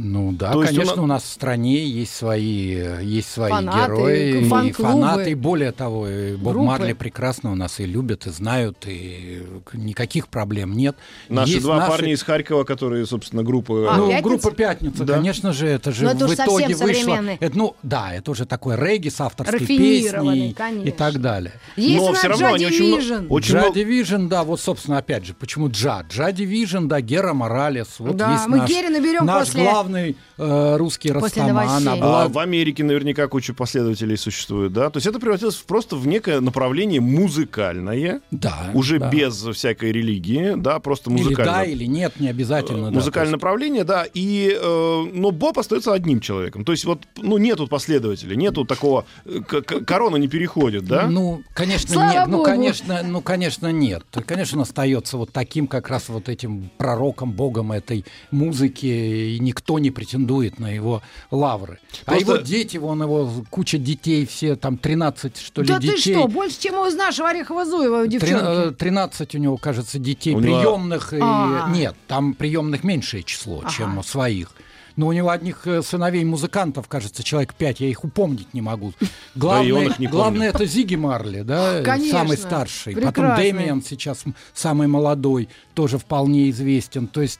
Ну 0.00 0.30
да, 0.32 0.52
То 0.52 0.60
конечно, 0.62 0.94
на- 0.96 1.02
у 1.02 1.06
нас 1.06 1.24
в 1.24 1.26
стране 1.26 1.84
есть 1.84 2.14
свои, 2.14 2.80
есть 3.02 3.30
свои 3.32 3.50
Фанаты, 3.50 3.78
герои, 3.92 4.40
и 4.44 4.48
фан-клубы, 4.48 4.92
фанаты. 4.92 5.30
И 5.32 5.34
более 5.34 5.72
того, 5.72 6.08
и 6.08 6.36
Боб 6.36 6.52
группы. 6.52 6.66
Марли 6.66 6.92
прекрасно 6.92 7.50
у 7.50 7.56
нас 7.56 7.80
и 7.80 7.84
любят, 7.84 8.26
и 8.26 8.30
знают, 8.30 8.78
и 8.86 9.42
никаких 9.72 10.28
проблем 10.28 10.74
нет. 10.76 10.96
Наши 11.28 11.52
Есть 11.54 11.62
два 11.64 11.78
наши- 11.78 11.90
парня 11.90 12.12
из 12.12 12.22
Харькова, 12.22 12.62
которые, 12.62 13.06
собственно, 13.06 13.42
группа... 13.42 13.92
А, 13.92 13.96
ну, 13.96 14.08
«Пятница»? 14.08 14.22
группа 14.28 14.50
«Пятница», 14.52 15.04
Да. 15.04 15.14
конечно 15.14 15.52
же, 15.52 15.66
это 15.66 15.90
же 15.90 16.04
Но 16.04 16.10
это 16.12 16.28
в 16.28 16.34
итоге 16.34 16.76
вышло... 16.76 17.18
Это, 17.40 17.58
ну, 17.58 17.74
да, 17.82 18.14
это 18.14 18.30
уже 18.30 18.46
такой 18.46 18.76
регги 18.76 19.08
с 19.08 19.20
авторской 19.20 19.58
песней 19.66 20.54
и 20.84 20.90
так 20.92 21.20
далее. 21.20 21.54
Есть 21.76 21.98
Но 22.06 22.12
всё 22.12 22.28
равно 22.28 22.54
они 22.54 22.64
Джа 22.66 22.68
очень 22.68 22.86
много- 22.86 23.02
Division. 23.02 23.26
очень 23.30 23.54
Джа 23.54 23.68
Division, 23.70 24.28
да, 24.28 24.44
вот, 24.44 24.60
собственно, 24.60 24.98
опять 24.98 25.24
же, 25.26 25.34
почему 25.34 25.68
Джа? 25.68 26.04
Джа 26.08 26.30
Division, 26.30 26.86
да, 26.86 27.00
Гера 27.00 27.34
Моралес. 27.34 27.96
Вот 27.98 28.16
Да, 28.16 28.34
есть 28.34 28.46
мы 28.46 28.58
наш, 28.58 28.70
Гере 28.70 28.90
наберем 28.90 29.24
наш 29.26 29.48
после- 29.48 29.64
главный 29.64 29.87
э, 29.88 30.76
русский 30.76 31.12
после 31.12 31.42
Растаман. 31.42 31.98
а 32.02 32.28
в 32.28 32.38
Америке 32.38 32.84
наверняка 32.84 33.26
куча 33.28 33.54
последователей 33.54 34.16
существует, 34.16 34.72
да? 34.72 34.90
То 34.90 34.98
есть 34.98 35.06
это 35.06 35.18
превратилось 35.18 35.56
просто 35.56 35.96
в 35.96 36.06
некое 36.06 36.40
направление 36.40 37.00
музыкальное, 37.00 38.20
Да, 38.30 38.70
уже 38.74 38.98
да. 38.98 39.10
без 39.10 39.34
всякой 39.42 39.92
религии, 39.92 40.54
да, 40.56 40.78
просто 40.80 41.10
Или 41.10 41.22
музыкальное. 41.22 41.54
да, 41.54 41.64
или 41.64 41.84
нет, 41.84 42.20
не 42.20 42.28
обязательно. 42.28 42.86
да, 42.86 42.90
музыкальное 42.90 43.30
то 43.32 43.36
направление, 43.36 43.84
да, 43.84 44.04
и, 44.12 44.56
э, 44.60 45.04
но 45.12 45.30
Боб 45.30 45.58
остается 45.58 45.92
одним 45.92 46.20
человеком. 46.20 46.64
То 46.64 46.72
есть 46.72 46.84
вот, 46.84 47.02
ну, 47.16 47.38
нету 47.38 47.66
последователей, 47.66 48.36
нету 48.36 48.64
такого, 48.64 49.04
э, 49.24 49.40
к- 49.40 49.62
к- 49.62 49.84
корона 49.84 50.16
не 50.16 50.28
переходит, 50.28 50.84
да? 50.84 51.06
Ну, 51.08 51.42
конечно, 51.54 51.90
Слава 51.92 52.10
нет. 52.12 52.26
Ну, 52.26 52.32
Богу. 52.38 52.44
конечно, 52.44 53.02
ну, 53.02 53.20
конечно, 53.20 53.72
нет. 53.72 54.04
Конечно, 54.26 54.58
он 54.58 54.62
остается 54.62 55.16
вот 55.16 55.32
таким, 55.32 55.66
как 55.66 55.88
раз 55.88 56.08
вот 56.08 56.28
этим 56.28 56.70
пророком, 56.78 57.32
богом 57.32 57.72
этой 57.72 58.04
музыки, 58.30 58.86
и 58.86 59.38
никто 59.40 59.67
не 59.76 59.90
претендует 59.90 60.58
на 60.58 60.74
его 60.74 61.02
лавры. 61.30 61.78
А 62.06 62.12
Просто- 62.12 62.32
его 62.34 62.42
дети, 62.42 62.78
вон 62.78 63.02
его 63.02 63.30
куча 63.50 63.76
детей, 63.76 64.24
все 64.24 64.56
там 64.56 64.78
13, 64.78 65.36
что 65.36 65.60
ли, 65.60 65.68
Да 65.68 65.78
детей. 65.78 65.96
ты 66.14 66.18
что, 66.20 66.28
больше, 66.28 66.58
чем 66.60 66.76
у 66.76 66.84
нашего 66.90 67.28
Орехова-Зуева 67.30 68.06
девчонки. 68.06 68.68
э, 68.68 68.70
13 68.70 69.34
у 69.34 69.38
него, 69.38 69.58
кажется, 69.58 69.98
детей 69.98 70.34
У 70.34 70.40
него- 70.40 70.60
приемных. 70.60 71.12
и- 71.12 71.18
А. 71.20 71.68
Нет, 71.70 71.94
там 72.06 72.32
приемных 72.32 72.84
меньшее 72.84 73.22
число, 73.24 73.58
Ага. 73.60 73.70
чем 73.76 74.02
своих. 74.02 74.52
Но 74.96 75.06
у 75.06 75.12
него 75.12 75.30
одних 75.30 75.64
э, 75.68 75.80
сыновей 75.82 76.24
музыкантов, 76.24 76.88
кажется, 76.88 77.22
человек 77.22 77.54
пять, 77.54 77.78
я 77.78 77.86
их 77.86 78.02
упомнить 78.02 78.52
не 78.52 78.60
могу. 78.62 78.94
Главное, 79.36 79.72
он 79.74 79.82
их 79.86 79.98
не 80.00 80.08
главное 80.08 80.48
это 80.48 80.64
Зиги 80.66 80.96
Марли, 80.96 81.42
да, 81.42 81.82
Конечно, 81.84 82.18
самый 82.18 82.36
старший. 82.36 82.94
Потом 82.94 83.12
прекрасный. 83.12 83.52
Дэмиан 83.52 83.82
сейчас 83.84 84.24
самый 84.54 84.88
молодой, 84.88 85.48
тоже 85.74 85.98
вполне 85.98 86.50
известен. 86.50 87.06
То 87.06 87.22
есть, 87.22 87.38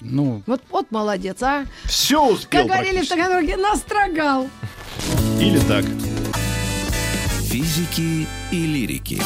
ну, 0.00 0.42
Вот, 0.46 0.60
вот 0.70 0.90
молодец, 0.90 1.42
а. 1.42 1.66
Все 1.84 2.24
успел 2.26 2.62
Как 2.62 2.70
говорили 2.70 3.02
в. 3.02 3.08
Таганроге, 3.08 3.56
настрогал. 3.56 4.48
Или 5.40 5.58
так. 5.60 5.84
Физики 7.48 8.26
и 8.50 8.66
лирики. 8.66 9.22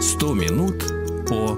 Сто 0.00 0.34
минут 0.34 0.82
по 1.28 1.56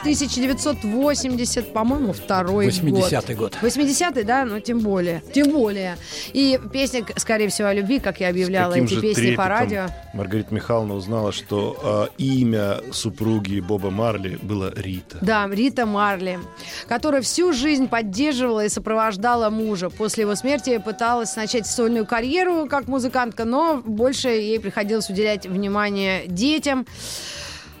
1980, 0.00 1.72
по-моему, 1.72 2.12
второй 2.12 2.68
80-й 2.68 3.34
год. 3.34 3.56
80-й, 3.60 4.24
да? 4.24 4.44
Ну, 4.44 4.60
тем 4.60 4.80
более. 4.80 5.22
Тем 5.32 5.50
более. 5.50 5.96
И 6.32 6.58
песня, 6.72 7.04
скорее 7.16 7.48
всего, 7.48 7.68
о 7.68 7.74
любви, 7.74 7.98
как 7.98 8.20
я 8.20 8.28
объявляла 8.28 8.74
эти 8.74 9.00
песни 9.00 9.34
по 9.34 9.48
радио. 9.48 9.86
Маргарита 10.14 10.54
Михайловна 10.54 10.94
узнала, 10.94 11.32
что 11.32 11.78
а, 11.82 12.08
имя 12.18 12.80
супруги 12.92 13.60
Боба 13.60 13.90
Марли 13.90 14.38
было 14.42 14.72
Рита. 14.74 15.18
Да, 15.20 15.48
Рита 15.48 15.86
Марли, 15.86 16.38
которая 16.88 17.22
всю 17.22 17.52
жизнь 17.52 17.88
поддерживала 17.88 18.64
и 18.64 18.68
сопровождала 18.68 19.50
мужа. 19.50 19.90
После 19.90 20.22
его 20.22 20.34
смерти 20.34 20.78
пыталась 20.78 21.36
начать 21.36 21.66
сольную 21.66 22.06
карьеру 22.06 22.66
как 22.68 22.88
музыкантка, 22.88 23.44
но 23.44 23.82
больше 23.84 24.28
ей 24.28 24.58
приходилось 24.60 25.10
уделять 25.10 25.46
внимание 25.46 26.26
детям. 26.26 26.86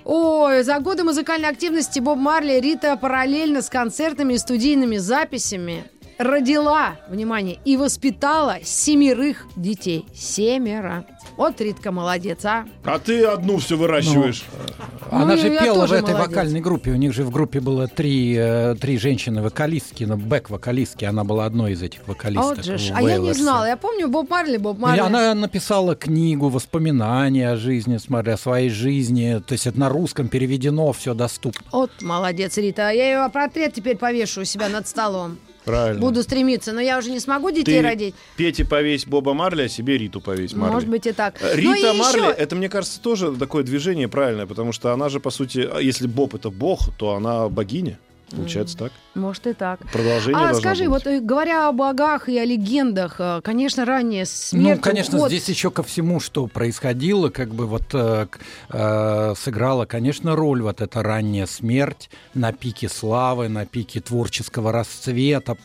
Ой, 0.04 0.62
за 0.62 0.78
годы 0.80 1.04
музыкальной 1.04 1.48
активности 1.48 2.00
Боб 2.00 2.18
Марли 2.18 2.58
Рита 2.60 2.96
параллельно 2.96 3.62
с 3.62 3.68
концертами 3.68 4.34
и 4.34 4.38
студийными 4.38 4.96
записями 4.96 5.84
родила, 6.20 6.96
внимание, 7.08 7.58
и 7.64 7.76
воспитала 7.76 8.58
семерых 8.62 9.46
детей. 9.56 10.04
Семеро. 10.14 11.06
Вот 11.36 11.60
Ритка 11.60 11.92
молодец, 11.92 12.44
а. 12.44 12.66
А 12.84 12.98
ты 12.98 13.24
одну 13.24 13.58
все 13.58 13.76
выращиваешь. 13.76 14.44
Она 14.78 14.89
Ну, 15.12 15.36
же 15.36 15.48
я 15.48 15.62
пела 15.62 15.86
в 15.86 15.92
этой 15.92 16.12
молодец. 16.12 16.28
вокальной 16.28 16.60
группе. 16.60 16.90
У 16.92 16.96
них 16.96 17.12
же 17.12 17.24
в 17.24 17.30
группе 17.30 17.60
было 17.60 17.88
три, 17.88 18.34
э, 18.36 18.74
три 18.80 18.98
женщины-вокалистки, 18.98 20.04
ну, 20.04 20.16
бэк-вокалистки. 20.16 21.04
Она 21.04 21.24
была 21.24 21.46
одной 21.46 21.72
из 21.72 21.82
этих 21.82 22.06
вокалисток. 22.06 22.56
Вот 22.56 22.64
же 22.64 22.78
ж. 22.78 22.90
в 22.90 22.96
А 22.96 23.02
я 23.02 23.18
не 23.18 23.32
знала. 23.32 23.66
Я 23.66 23.76
помню 23.76 24.08
Боб 24.08 24.30
Марли, 24.30 24.56
Боб 24.56 24.78
И 24.78 24.80
Марли. 24.80 25.00
она 25.00 25.34
написала 25.34 25.94
книгу 25.94 26.48
«Воспоминания 26.48 27.50
о 27.50 27.56
жизни», 27.56 27.98
смотри, 27.98 28.32
о 28.32 28.36
своей 28.36 28.70
жизни. 28.70 29.42
То 29.46 29.52
есть 29.52 29.66
это 29.66 29.78
на 29.78 29.88
русском 29.88 30.28
переведено, 30.28 30.92
все 30.92 31.14
доступно. 31.14 31.60
Вот 31.72 31.90
молодец, 32.00 32.56
Рита. 32.56 32.88
А 32.88 32.92
Я 32.92 33.24
ее 33.24 33.30
портрет 33.30 33.74
теперь 33.74 33.96
повешу 33.96 34.42
у 34.42 34.44
себя 34.44 34.68
над 34.68 34.86
столом. 34.88 35.38
Правильно. 35.70 36.00
Буду 36.00 36.22
стремиться, 36.22 36.72
но 36.72 36.80
я 36.80 36.98
уже 36.98 37.10
не 37.10 37.20
смогу 37.20 37.50
детей 37.50 37.80
Ты 37.80 37.82
родить. 37.82 38.14
Пете 38.36 38.64
повесь 38.64 39.06
Боба 39.06 39.34
Марли, 39.34 39.62
а 39.62 39.68
себе 39.68 39.98
Риту 39.98 40.20
повесь 40.20 40.52
Марли. 40.52 40.74
Может 40.74 40.88
быть 40.88 41.06
и 41.06 41.12
так. 41.12 41.40
Э, 41.40 41.54
Ну 41.56 41.72
и 41.72 41.76
Рита 41.76 41.92
Марли, 41.94 42.18
еще- 42.20 42.34
это, 42.36 42.56
мне 42.56 42.68
кажется, 42.68 43.00
тоже 43.00 43.32
такое 43.36 43.62
движение 43.62 44.08
правильное, 44.08 44.46
потому 44.46 44.72
что 44.72 44.92
она 44.92 45.08
же, 45.08 45.20
по 45.20 45.30
сути, 45.30 45.68
а 45.72 45.80
если 45.80 46.06
Боб 46.06 46.34
это 46.34 46.50
бог, 46.50 46.94
то 46.96 47.14
она 47.14 47.48
богиня. 47.48 47.98
Получается 48.30 48.76
так. 48.76 48.92
Может 49.14 49.46
и 49.48 49.52
так. 49.54 49.80
Продолжение 49.92 50.40
А 50.40 50.54
скажи, 50.54 50.84
быть. 50.88 51.04
вот 51.04 51.06
э, 51.06 51.20
говоря 51.20 51.68
о 51.68 51.72
богах 51.72 52.28
и 52.28 52.38
о 52.38 52.44
легендах, 52.44 53.16
э, 53.18 53.40
конечно, 53.42 53.84
ранняя 53.84 54.24
смерть, 54.24 54.76
ну, 54.76 54.82
конечно, 54.82 55.18
уход- 55.18 55.30
здесь 55.30 55.48
еще 55.48 55.70
ко 55.70 55.82
всему, 55.82 56.20
что 56.20 56.46
происходило, 56.46 57.28
как 57.30 57.52
бы 57.52 57.66
вот 57.66 57.82
э, 57.92 58.26
э, 58.70 59.34
сыграла, 59.36 59.84
конечно, 59.84 60.36
роль 60.36 60.62
вот 60.62 60.80
эта 60.80 61.02
ранняя 61.02 61.46
смерть 61.46 62.08
на 62.34 62.52
пике 62.52 62.88
славы, 62.88 63.48
на 63.48 63.66
пике 63.66 64.00
творческого 64.00 64.70
расцвета, 64.72 65.56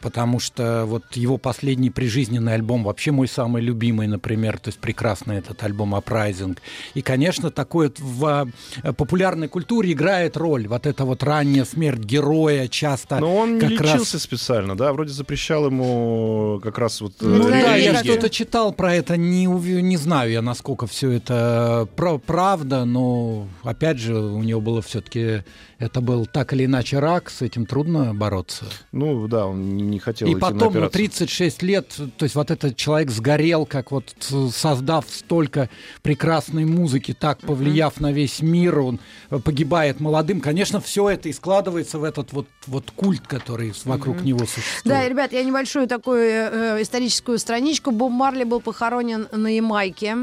потому 0.00 0.40
что 0.40 0.84
вот 0.86 1.04
его 1.16 1.38
последний 1.38 1.90
прижизненный 1.90 2.54
альбом 2.54 2.84
вообще 2.84 3.12
мой 3.12 3.28
самый 3.28 3.62
любимый, 3.62 4.06
например, 4.08 4.58
то 4.58 4.68
есть 4.68 4.78
прекрасный 4.80 5.36
этот 5.38 5.62
альбом 5.62 5.94
«Апрайзинг». 5.94 6.60
И, 6.94 7.02
конечно, 7.02 7.50
такое 7.50 7.92
в 7.98 8.48
э, 8.82 8.92
популярной 8.92 9.48
культуре 9.48 9.92
играет 9.92 10.36
роль 10.36 10.66
вот 10.66 10.86
эта 10.86 11.04
вот 11.04 11.22
ранняя 11.22 11.64
смерть 11.64 12.00
героя 12.08 12.68
часто. 12.68 13.18
Но 13.20 13.36
он 13.36 13.54
не 13.54 13.60
как 13.60 13.80
раз- 13.82 13.92
лечился 13.92 14.18
специально, 14.18 14.76
да? 14.76 14.92
Вроде 14.92 15.12
запрещал 15.12 15.66
ему 15.66 16.60
как 16.62 16.78
раз 16.78 17.00
вот... 17.00 17.12
э, 17.20 17.26
Ну, 17.26 17.44
да, 17.44 17.50
да, 17.50 17.76
я 17.76 18.02
что-то 18.02 18.30
читал 18.30 18.72
про 18.72 18.94
это, 18.94 19.16
не, 19.16 19.44
не 19.46 19.96
знаю 19.96 20.30
я, 20.30 20.42
насколько 20.42 20.86
все 20.86 21.10
это 21.12 21.86
про- 21.96 22.18
правда, 22.18 22.84
но 22.84 23.46
опять 23.62 23.98
же, 23.98 24.14
у 24.16 24.42
него 24.42 24.60
было 24.60 24.80
все-таки, 24.82 25.44
это 25.78 26.00
был 26.00 26.26
так 26.26 26.52
или 26.52 26.64
иначе 26.64 26.98
рак, 26.98 27.30
с 27.30 27.42
этим 27.42 27.64
трудно 27.64 28.12
бороться. 28.14 28.64
Ну, 28.92 29.28
да, 29.28 29.46
он 29.46 29.76
не- 29.76 29.98
хотел 29.98 30.26
И 30.28 30.32
идти 30.32 30.34
на 30.34 30.40
потом, 30.40 30.58
ну, 30.58 30.66
операцию. 30.68 30.90
36 30.90 31.62
лет, 31.62 31.88
то 32.16 32.24
есть 32.24 32.34
вот 32.34 32.50
этот 32.50 32.76
человек 32.76 33.10
сгорел, 33.10 33.64
как 33.66 33.90
вот 33.92 34.14
э, 34.30 34.48
создав 34.52 35.06
столько 35.08 35.68
прекрасной 36.02 36.64
музыки, 36.64 37.14
так 37.18 37.38
повлияв 37.40 38.00
на 38.00 38.12
весь 38.12 38.40
мир, 38.42 38.78
он 38.80 39.00
э, 39.30 39.38
погибает 39.38 40.00
молодым. 40.00 40.40
Конечно, 40.40 40.80
все 40.80 41.10
это 41.10 41.28
и 41.28 41.32
складывается 41.32 41.98
в 41.98 42.04
этот 42.04 42.32
вот, 42.32 42.46
вот 42.66 42.90
культ, 42.90 43.26
который 43.26 43.72
вокруг 43.84 44.22
него 44.22 44.40
существует. 44.40 44.84
Да, 44.84 45.08
ребят, 45.08 45.32
я 45.32 45.44
небольшую 45.44 45.86
такую 45.86 46.24
э, 46.24 46.82
историческую 46.82 47.38
страничку. 47.38 47.90
Боб 47.92 48.10
Марли 48.10 48.44
был 48.44 48.60
похоронен 48.60 49.28
на 49.32 49.48
Ямайке. 49.54 50.16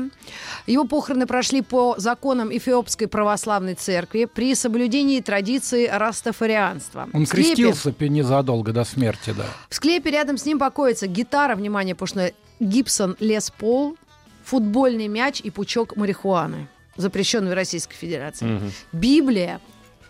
Его 0.67 0.85
похороны 0.85 1.25
прошли 1.27 1.61
по 1.61 1.95
законам 1.97 2.49
Эфиопской 2.55 3.07
православной 3.07 3.75
церкви 3.75 4.25
при 4.25 4.55
соблюдении 4.55 5.21
традиции 5.49 5.87
растафарианства. 5.87 7.07
Он 7.13 7.25
В 7.25 7.29
склепе- 7.29 7.55
крестился 7.55 7.91
незадолго 8.09 8.71
до 8.73 8.83
смерти, 8.83 9.33
да. 9.37 9.45
В 9.69 9.75
склепе 9.75 10.09
рядом 10.11 10.37
с 10.37 10.45
ним 10.45 10.57
покоится 10.59 11.07
гитара, 11.07 11.55
внимание, 11.55 11.95
что 12.05 12.31
Гибсон 12.59 13.15
Лес 13.19 13.51
Пол, 13.51 13.95
футбольный 14.43 15.07
мяч 15.07 15.41
и 15.41 15.51
пучок 15.51 15.95
марихуаны, 15.97 16.67
запрещенный 16.97 17.51
в 17.51 17.53
Российской 17.53 17.95
Федерации. 17.95 18.59
Библия, 18.91 19.59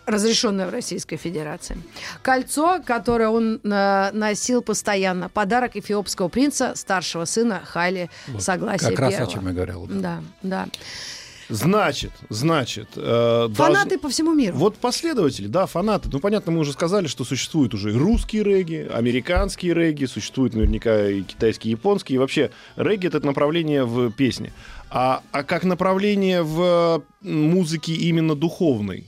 разрешенная 0.06 0.66
в 0.68 0.70
Российской 0.70 1.16
Федерации. 1.16 1.76
Кольцо, 2.22 2.80
которое 2.84 3.28
он 3.28 3.60
э, 3.62 4.10
носил 4.12 4.62
постоянно. 4.62 5.28
Подарок 5.28 5.76
эфиопского 5.76 6.28
принца, 6.28 6.74
старшего 6.76 7.24
сына 7.26 7.60
Хайли 7.64 8.08
Согласия 8.38 8.90
Как 8.90 8.98
раз 9.00 9.08
о 9.14 9.16
Первого. 9.16 9.32
чем 9.32 9.46
я 9.48 9.52
говорил. 9.52 9.86
да. 9.86 9.96
Да, 10.00 10.20
да. 10.42 10.66
Значит, 11.48 12.12
значит... 12.28 12.88
э, 12.96 13.48
Фанаты 13.54 13.90
должны- 13.90 13.98
по 13.98 14.08
всему 14.08 14.34
миру. 14.34 14.56
Вот 14.56 14.76
последователи, 14.76 15.46
да, 15.46 15.66
фанаты. 15.66 16.08
Ну, 16.12 16.18
понятно, 16.18 16.52
мы 16.52 16.60
уже 16.60 16.72
сказали, 16.72 17.06
что 17.06 17.24
существуют 17.24 17.74
уже 17.74 17.92
и 17.92 17.96
русские 17.96 18.42
регги, 18.42 18.86
американские 18.92 19.74
регги, 19.74 20.06
существуют 20.06 20.54
наверняка 20.54 21.08
и 21.08 21.22
китайские, 21.22 21.70
и 21.72 21.76
японские. 21.76 22.16
И 22.16 22.18
вообще, 22.18 22.50
регги— 22.76 23.06
это 23.08 23.24
направление 23.24 23.84
в 23.84 24.10
песне. 24.10 24.52
А, 24.90 25.22
а 25.32 25.42
как 25.42 25.64
направление 25.64 26.42
в 26.42 27.02
э, 27.22 27.28
музыке 27.28 27.92
именно 27.92 28.34
духовной? 28.34 29.06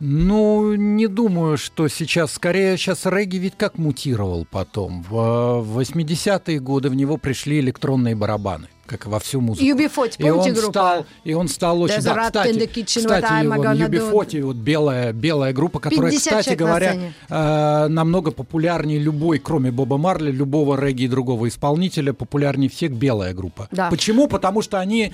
Ну, 0.00 0.74
не 0.74 1.08
думаю, 1.08 1.58
что 1.58 1.88
сейчас. 1.88 2.32
Скорее, 2.32 2.76
сейчас 2.76 3.04
регги 3.06 3.38
ведь 3.38 3.54
как 3.56 3.78
мутировал 3.78 4.46
потом. 4.48 5.02
В, 5.02 5.60
в 5.60 5.80
80-е 5.80 6.60
годы 6.60 6.88
в 6.90 6.94
него 6.94 7.16
пришли 7.16 7.58
электронные 7.58 8.14
барабаны. 8.14 8.68
Как 8.88 9.06
и 9.06 9.08
во 9.08 9.20
всю 9.20 9.40
музыку. 9.40 9.64
UB40, 9.64 10.14
и 10.18 10.30
он 10.30 10.52
группу? 10.54 10.70
стал, 10.72 11.06
и 11.24 11.34
он 11.34 11.48
стал 11.48 11.82
очень, 11.82 11.96
There's 11.96 12.02
да, 12.04 12.26
кстати, 12.26 12.48
in 12.48 12.58
the 12.58 12.66
kitchen, 12.66 13.00
кстати, 13.00 13.24
gonna 13.24 13.88
UB40, 13.88 14.42
вот 14.42 14.56
белая, 14.56 15.12
белая 15.12 15.52
группа, 15.52 15.78
которая, 15.78 16.10
50 16.10 16.38
кстати 16.40 16.56
говоря, 16.56 16.96
э, 17.28 17.86
намного 17.88 18.30
популярнее 18.30 18.98
любой, 18.98 19.38
кроме 19.38 19.70
Боба 19.70 19.98
Марли, 19.98 20.30
любого 20.32 20.80
регги 20.80 21.04
и 21.04 21.08
другого 21.08 21.48
исполнителя, 21.48 22.12
популярнее 22.12 22.70
всех 22.70 22.92
белая 22.92 23.34
группа. 23.34 23.68
Да. 23.70 23.90
Почему? 23.90 24.26
Потому 24.26 24.62
что 24.62 24.80
они 24.80 25.12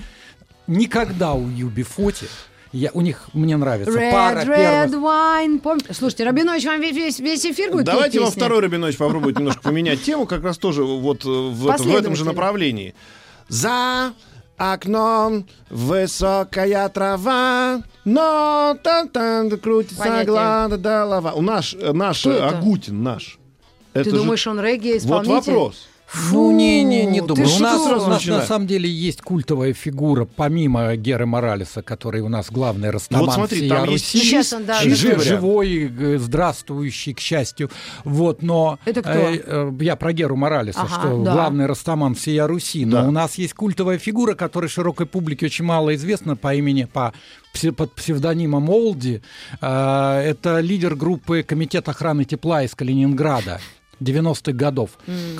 никогда 0.67 1.33
у 1.33 1.45
UB40 1.47 2.27
я, 2.75 2.91
у 2.93 2.99
них 2.99 3.29
мне 3.31 3.55
нравится 3.55 3.97
Red, 3.97 4.11
пара 4.11 4.41
red 4.41 4.89
первых 4.89 5.01
wine. 5.01 5.59
Помните? 5.59 5.93
Слушайте, 5.93 6.25
Рабинович 6.25 6.65
вам 6.65 6.81
весь, 6.81 6.93
весь, 6.93 7.19
весь 7.19 7.45
эфир 7.45 7.71
будет 7.71 7.85
Давайте 7.85 8.19
вам 8.19 8.31
второй 8.31 8.59
Рабинович 8.59 8.97
попробует 8.97 9.39
немножко 9.39 9.61
поменять 9.61 10.03
тему, 10.03 10.25
как 10.25 10.43
раз 10.43 10.57
тоже 10.57 10.83
вот 10.83 11.23
э, 11.23 11.29
в, 11.29 11.69
этом- 11.69 11.87
в 11.87 11.95
этом 11.95 12.15
же 12.17 12.25
направлении. 12.25 12.93
За 13.47 14.13
окном 14.57 15.47
высокая 15.69 16.87
трава, 16.89 17.81
но 18.05 18.77
там 18.83 19.09
там 19.09 19.49
крутится 19.57 20.23
глада 20.25 20.77
голова. 20.77 21.33
У 21.33 21.41
наш, 21.41 21.73
э, 21.73 21.91
наш 21.91 22.25
э? 22.25 22.39
Агутин 22.39 23.03
наш. 23.03 23.37
Ты 23.93 24.01
Это 24.01 24.09
же- 24.11 24.15
думаешь, 24.17 24.45
он 24.47 24.59
регги 24.59 24.93
Вот 24.93 24.97
исполнитель? 24.97 25.53
Вопрос. 26.07 26.31
Ну, 26.31 26.51
не, 26.51 26.83
не, 26.83 27.05
не 27.05 27.19
Фу, 27.21 27.27
думаю. 27.27 27.47
У 27.55 27.59
нас, 27.59 27.81
у 27.87 28.07
нас 28.09 28.25
на 28.25 28.41
самом 28.41 28.67
деле 28.67 28.89
есть 28.89 29.21
культовая 29.21 29.73
фигура, 29.73 30.25
помимо 30.25 30.95
Геры 30.95 31.25
Моралеса, 31.25 31.81
который 31.81 32.21
у 32.21 32.29
нас 32.29 32.47
главный 32.51 32.89
растаман 32.91 33.25
Вот 33.25 33.33
смотри, 33.33 33.67
там 33.69 33.89
есть 33.89 34.13
Руси. 34.13 34.25
Сейчас 34.25 34.53
он, 34.53 34.65
да, 34.65 34.81
Жив- 34.81 35.23
живой. 35.23 35.87
г- 35.87 36.17
здравствующий, 36.19 37.13
к 37.13 37.19
счастью. 37.19 37.69
Вот, 38.03 38.41
но 38.41 38.79
Это 38.85 39.01
кто? 39.01 39.11
э, 39.11 39.41
э, 39.45 39.71
я 39.81 39.95
про 39.95 40.13
Геру 40.13 40.35
Моралеса, 40.35 40.81
Ага, 40.81 40.89
что 41.07 41.23
да. 41.23 41.33
главный 41.33 41.65
растаман 41.65 42.15
всея 42.15 42.47
Руси. 42.47 42.85
Но 42.85 43.01
Да. 43.01 43.07
у 43.07 43.11
нас 43.11 43.35
есть 43.35 43.53
культовая 43.53 43.97
фигура, 43.97 44.35
которая 44.35 44.69
широкой 44.69 45.05
публике 45.05 45.45
очень 45.47 45.65
мало 45.65 45.95
известна 45.95 46.35
по 46.35 46.53
имени, 46.55 46.85
по 46.85 47.13
под 47.77 47.93
псевдонимом 47.95 48.69
Олди. 48.69 49.21
Э, 49.61 50.19
Это 50.25 50.59
лидер 50.59 50.95
группы 50.95 51.41
Комитет 51.43 51.87
охраны 51.87 52.25
тепла 52.25 52.63
из 52.63 52.75
Калининграда. 52.75 53.59
90-х 54.01 54.51
годов. 54.53 54.91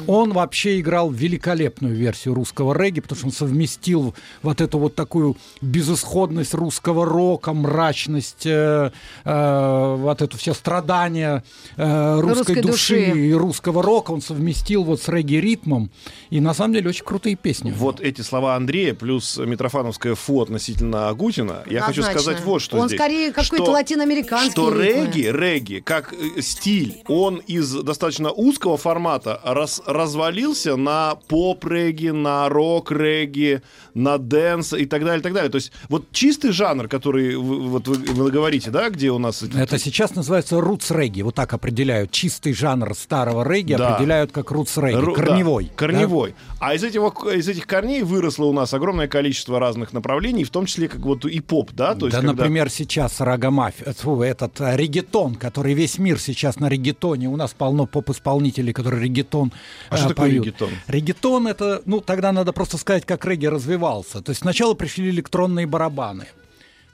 Он 0.08 0.34
вообще 0.34 0.80
играл 0.80 1.12
великолепную 1.12 1.96
версию 1.96 2.34
русского 2.36 2.74
регги, 2.78 3.00
потому 3.02 3.18
что 3.18 3.28
он 3.28 3.32
совместил 3.34 4.14
вот 4.42 4.62
эту 4.62 4.78
вот 4.80 4.96
такую 4.96 5.38
безысходность 5.62 6.54
русского 6.54 7.06
рока, 7.06 7.54
мрачность, 7.54 8.46
э, 8.46 8.92
э, 9.24 9.96
вот 10.00 10.22
это 10.22 10.38
все 10.38 10.54
страдания 10.54 11.44
э, 11.78 12.20
русской, 12.20 12.36
Русской 12.56 12.62
души, 12.62 13.06
души. 13.08 13.20
и 13.28 13.34
русского 13.34 13.84
рока 13.84 14.12
он 14.12 14.22
совместил 14.22 14.84
вот 14.84 15.02
с 15.02 15.08
регги-ритмом. 15.10 15.90
И 16.30 16.40
на 16.40 16.54
самом 16.54 16.74
деле 16.74 16.90
очень 16.90 17.06
крутые 17.06 17.36
песни. 17.36 17.74
Вот 17.76 18.00
эти 18.02 18.22
слова 18.22 18.56
Андрея 18.56 18.94
плюс 18.94 19.38
Митрофановское 19.38 20.16
фу 20.16 20.42
относительно 20.42 21.10
Агутина, 21.10 21.64
я 21.70 21.82
хочу 21.82 22.02
Однозначно. 22.02 22.22
сказать 22.22 22.44
вот 22.44 22.62
что 22.62 22.78
Он 22.78 22.88
здесь. 22.88 23.00
скорее 23.00 23.32
какой-то 23.32 23.64
Что- 23.66 23.72
латиноамериканский 23.72 24.52
Что 24.52 24.74
регги, 24.74 25.22
регги, 25.32 25.82
как 25.84 26.14
э, 26.14 26.42
стиль, 26.42 27.02
он 27.08 27.38
из 27.38 27.72
достаточно 27.72 28.32
узкого 28.46 28.78
формата 28.78 29.40
рас- 29.44 29.82
развалился 29.86 30.76
на 30.76 31.16
поп-регги, 31.28 32.10
на 32.10 32.48
рок-регги, 32.50 33.62
на 33.94 34.18
dance 34.18 34.74
и 34.74 34.86
так 34.86 35.04
далее, 35.04 35.20
и 35.20 35.24
так 35.24 35.34
далее. 35.34 35.50
То 35.50 35.58
есть 35.58 35.72
вот 35.90 36.06
чистый 36.12 36.52
жанр, 36.52 36.88
который 36.88 37.36
вы, 37.36 37.62
вот 37.68 37.88
вы, 37.88 37.96
вы 38.14 38.32
говорите, 38.32 38.72
да, 38.72 38.90
где 38.90 39.10
у 39.12 39.18
нас... 39.20 39.42
Это 39.44 39.78
сейчас 39.80 40.16
называется 40.16 40.62
roots 40.62 40.92
reggae, 40.92 41.22
вот 41.24 41.36
так 41.36 41.54
определяют. 41.54 42.12
Чистый 42.12 42.54
жанр 42.54 42.94
старого 42.96 43.44
регги 43.50 43.76
Да. 43.76 43.96
определяют 43.96 44.32
как 44.32 44.52
roots 44.52 44.78
reggae, 44.78 44.98
Ру- 45.00 45.16
да, 45.16 45.24
корневой. 45.24 45.66
да? 45.66 45.72
корневой. 45.76 46.36
А 46.60 46.74
из, 46.76 46.84
этих, 46.84 47.02
из 47.36 47.48
этих 47.48 47.66
корней 47.68 48.02
выросло 48.04 48.46
у 48.46 48.54
нас 48.54 48.74
огромное 48.74 49.08
количество 49.08 49.60
разных 49.60 49.94
направлений, 49.94 50.44
в 50.44 50.50
том 50.50 50.66
числе 50.66 50.88
как 50.88 51.00
вот 51.02 51.26
и 51.26 51.40
поп, 51.40 51.72
да? 51.74 51.96
То 51.96 52.06
есть, 52.08 52.16
да, 52.18 52.22
когда- 52.22 52.34
например, 52.34 52.70
сейчас 52.70 53.20
рагамаф, 53.22 53.74
э, 53.86 53.92
этот 54.26 54.60
э, 54.62 54.76
регетон, 54.76 55.36
который 55.36 55.74
весь 55.74 55.98
мир 56.00 56.20
сейчас 56.20 56.60
на 56.60 56.70
регетоне. 56.70 57.28
У 57.30 57.36
нас 57.38 57.54
полно 57.54 57.86
поп-исполнителей, 57.86 58.35
которые 58.72 59.04
регетон 59.04 59.52
А 59.90 59.96
э, 59.96 59.98
что 59.98 60.10
такое 60.10 60.30
поют. 60.30 60.46
регетон? 60.46 60.70
Регетон 60.88 61.48
это, 61.48 61.82
ну, 61.86 62.02
тогда 62.02 62.32
надо 62.32 62.52
просто 62.54 62.78
сказать, 62.78 63.06
как 63.06 63.26
регги 63.26 63.46
развивался. 63.48 64.22
То 64.22 64.32
есть 64.32 64.42
сначала 64.42 64.74
пришли 64.74 65.10
электронные 65.10 65.66
барабаны. 65.68 66.26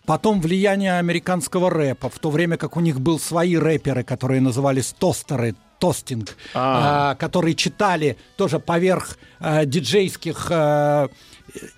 Потом 0.05 0.41
влияние 0.41 0.97
американского 0.97 1.69
рэпа, 1.69 2.09
в 2.09 2.17
то 2.19 2.31
время 2.31 2.57
как 2.57 2.75
у 2.75 2.79
них 2.79 2.99
был 2.99 3.19
свои 3.19 3.55
рэперы, 3.55 4.03
которые 4.03 4.41
назывались 4.41 4.93
тостеры, 4.97 5.55
тостинг, 5.79 6.35
А. 6.53 7.11
а, 7.11 7.15
которые 7.15 7.55
читали 7.55 8.17
тоже 8.35 8.59
поверх 8.59 9.17
э, 9.39 9.65
диджейских. 9.65 10.47
э, 10.49 11.07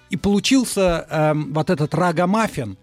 и 0.09 0.17
получился 0.17 1.05
э, 1.09 1.33
вот 1.33 1.69
этот 1.69 1.93
рага-маффин, 1.95 2.77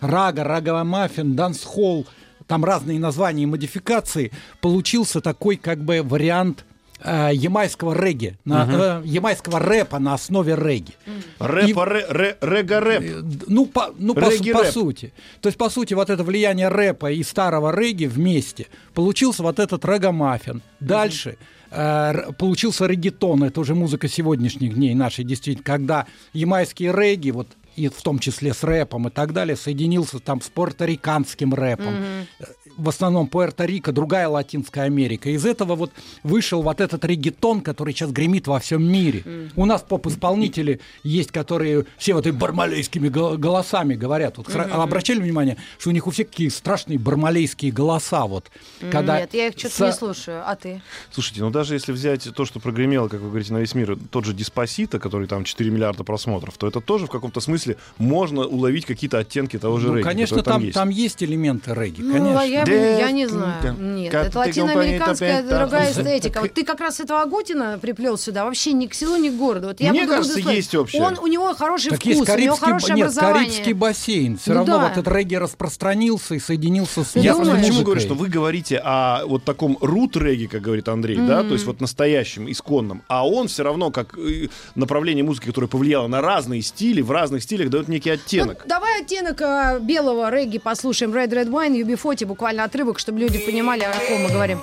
рага, 0.00 0.44
раговый-маффин, 0.44 1.34
дансхолл, 1.34 2.06
там 2.50 2.64
разные 2.64 2.98
названия 2.98 3.44
и 3.44 3.46
модификации, 3.46 4.32
получился 4.60 5.20
такой 5.20 5.56
как 5.56 5.78
бы 5.78 6.02
вариант 6.02 6.64
э, 7.02 7.30
ямайского 7.32 7.94
регги, 7.94 8.36
на, 8.44 8.66
э, 8.70 9.02
ямайского 9.06 9.58
рэпа 9.60 9.98
на 10.00 10.14
основе 10.14 10.56
регги. 10.56 10.92
Рэпа, 11.38 11.84
ре, 11.86 12.06
ре- 12.10 12.36
рега-рэп. 12.40 13.02
Э, 13.02 13.22
Ну, 13.46 13.66
по, 13.66 13.94
ну, 13.98 14.14
по, 14.14 14.20
по 14.64 14.64
сути. 14.72 15.12
То 15.40 15.48
есть, 15.48 15.58
по 15.58 15.70
сути, 15.70 15.94
вот 15.94 16.10
это 16.10 16.24
влияние 16.24 16.68
рэпа 16.68 17.12
и 17.12 17.22
старого 17.22 17.70
регги 17.74 18.06
вместе 18.06 18.66
получился 18.94 19.42
вот 19.44 19.58
этот 19.60 19.84
регомаффин. 19.84 20.60
Дальше 20.80 21.36
э, 21.70 22.32
получился 22.36 22.86
регетон, 22.86 23.44
это 23.44 23.60
уже 23.60 23.74
музыка 23.74 24.08
сегодняшних 24.08 24.74
дней 24.74 24.94
нашей, 24.94 25.24
действительно, 25.24 25.64
когда 25.64 26.06
ямайские 26.32 26.92
регги, 26.92 27.30
вот 27.30 27.46
и 27.76 27.88
в 27.88 28.00
том 28.02 28.18
числе 28.18 28.52
с 28.54 28.62
рэпом 28.64 29.08
и 29.08 29.10
так 29.10 29.32
далее, 29.32 29.56
соединился 29.56 30.18
там 30.18 30.40
с 30.40 30.48
пуэрториканским 30.48 31.54
рэпом. 31.54 31.94
Э, 32.38 32.44
В 32.76 32.88
основном 32.88 33.26
Пуэрто-Рико, 33.26 33.92
другая 33.92 34.26
Латинская 34.28 34.82
Америка. 34.82 35.28
Из 35.28 35.44
этого 35.44 35.74
вот 35.74 35.92
вышел 36.22 36.62
вот 36.62 36.80
этот 36.80 37.04
регетон, 37.04 37.60
который 37.60 37.92
сейчас 37.92 38.10
гремит 38.10 38.46
во 38.46 38.58
всем 38.58 38.82
мире. 38.82 39.50
У 39.56 39.66
нас 39.66 39.82
поп-исполнители 39.82 40.80
есть, 41.02 41.30
которые 41.30 41.84
все 41.98 42.14
вот 42.14 42.26
и 42.26 42.30
бармалейскими 42.30 43.08
гол- 43.08 43.36
голосами 43.36 43.94
говорят. 43.96 44.38
Вот 44.38 44.48
хра- 44.48 44.70
обращали 44.70 45.20
внимание, 45.20 45.58
что 45.78 45.90
у 45.90 45.92
них 45.92 46.06
у 46.06 46.10
всех 46.10 46.28
какие 46.30 46.48
страшные 46.48 46.98
бармалейские 46.98 47.70
голоса. 47.72 48.24
Вот, 48.26 48.50
когда 48.90 49.20
Нет, 49.20 49.34
я 49.34 49.48
их 49.48 49.58
что-то 49.58 49.74
со- 49.76 49.86
не 49.86 49.92
слушаю. 49.92 50.42
А 50.48 50.56
ты? 50.56 50.80
Слушайте, 51.10 51.42
ну 51.42 51.50
даже 51.50 51.74
если 51.74 51.92
взять 51.92 52.28
то, 52.34 52.44
что 52.46 52.60
прогремело, 52.60 53.08
как 53.08 53.20
вы 53.20 53.28
говорите, 53.28 53.52
на 53.52 53.58
весь 53.58 53.74
мир, 53.74 53.98
тот 54.10 54.24
же 54.24 54.32
Диспосита, 54.32 54.98
который 54.98 55.26
там 55.26 55.44
4 55.44 55.70
миллиарда 55.70 56.02
просмотров, 56.04 56.56
то 56.56 56.66
это 56.66 56.80
тоже 56.80 57.06
в 57.06 57.10
каком-то 57.10 57.40
смысле 57.40 57.59
можно 57.98 58.42
уловить 58.46 58.86
какие-то 58.86 59.18
оттенки 59.18 59.58
того 59.58 59.78
же 59.78 59.88
Ну, 59.88 59.94
регги, 59.96 60.04
конечно, 60.08 60.36
который 60.38 60.52
там, 60.54 60.62
есть. 60.62 60.74
там 60.74 60.88
есть 60.90 61.22
элементы 61.22 61.74
регги, 61.74 62.02
Ну, 62.02 62.12
конечно. 62.12 62.40
а 62.40 62.44
я, 62.44 62.98
я 62.98 63.10
не 63.10 63.26
знаю. 63.26 63.76
Нет, 63.78 64.12
это 64.14 64.38
латиноамериканская 64.38 65.42
другая 65.42 65.90
эстетика. 65.92 66.40
Вот 66.40 66.52
ты 66.54 66.64
как 66.64 66.80
раз 66.80 67.00
этого 67.00 67.22
Агутина 67.22 67.78
приплел 67.80 68.16
сюда, 68.18 68.44
вообще 68.44 68.72
ни 68.72 68.86
к 68.86 68.94
селу, 68.94 69.16
ни 69.16 69.28
к 69.28 69.34
городу. 69.34 69.68
Вот 69.68 69.80
я 69.80 69.90
Мне 69.90 70.06
кажется, 70.06 70.38
есть 70.38 70.74
общее. 70.74 71.02
Он, 71.02 71.18
у 71.18 71.26
него 71.26 71.52
хороший 71.54 71.90
Так 71.90 72.00
вкус, 72.00 72.06
есть 72.08 72.20
у 72.20 72.24
него 72.24 72.26
Карибский, 72.56 72.64
хорошее 72.66 72.94
нет, 72.96 73.04
образование. 73.06 73.44
Карибский 73.50 73.72
бассейн. 73.72 74.38
Все 74.38 74.50
Ну 74.52 74.56
равно 74.58 74.78
да. 74.78 74.88
вот 74.88 74.92
этот 74.98 75.08
регги 75.14 75.34
распространился 75.34 76.34
и 76.34 76.38
соединился 76.38 77.04
с 77.04 77.16
Я 77.16 77.34
думаешь? 77.34 77.60
почему 77.66 77.82
говорю, 77.82 78.00
что 78.00 78.14
вы 78.14 78.28
говорите 78.28 78.78
о 78.82 79.24
вот 79.26 79.44
таком 79.44 79.76
рут 79.80 80.16
регги, 80.16 80.46
как 80.46 80.62
говорит 80.62 80.88
Андрей, 80.88 81.16
да, 81.18 81.42
то 81.42 81.52
есть 81.54 81.64
вот 81.66 81.80
настоящем, 81.80 82.50
исконном, 82.50 83.02
а 83.08 83.26
он 83.26 83.48
все 83.48 83.62
равно 83.62 83.90
как 83.90 84.16
э, 84.18 84.48
направление 84.74 85.24
музыки, 85.24 85.46
которое 85.46 85.66
повлияло 85.66 86.06
на 86.08 86.20
разные 86.20 86.62
стили, 86.62 87.00
в 87.02 87.10
разных 87.10 87.42
стилях 87.50 87.68
дает 87.68 87.88
некий 87.88 88.10
оттенок. 88.10 88.58
Ну, 88.62 88.68
давай 88.68 89.02
оттенок 89.02 89.42
а, 89.42 89.80
белого 89.80 90.30
регги 90.30 90.58
послушаем. 90.58 91.12
Red 91.12 91.30
Red 91.30 91.48
Wine, 91.48 91.82
UB40, 91.82 92.26
буквально 92.26 92.62
отрывок, 92.62 93.00
чтобы 93.00 93.18
люди 93.18 93.38
понимали, 93.40 93.82
о 93.82 93.92
ком 94.08 94.22
мы 94.22 94.28
говорим. 94.30 94.60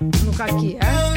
Ну 0.00 0.32
какие, 0.36 0.78
а? 0.80 1.16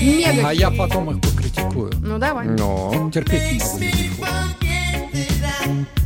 Мега. 0.00 0.48
А 0.48 0.54
я 0.54 0.70
потом 0.70 1.10
их 1.10 1.20
покритикую. 1.20 1.92
Ну 2.02 2.18
давай. 2.18 2.46
Но... 2.46 3.10
Терпеть 3.12 3.62
не 3.78 4.10
могу. 4.18 6.01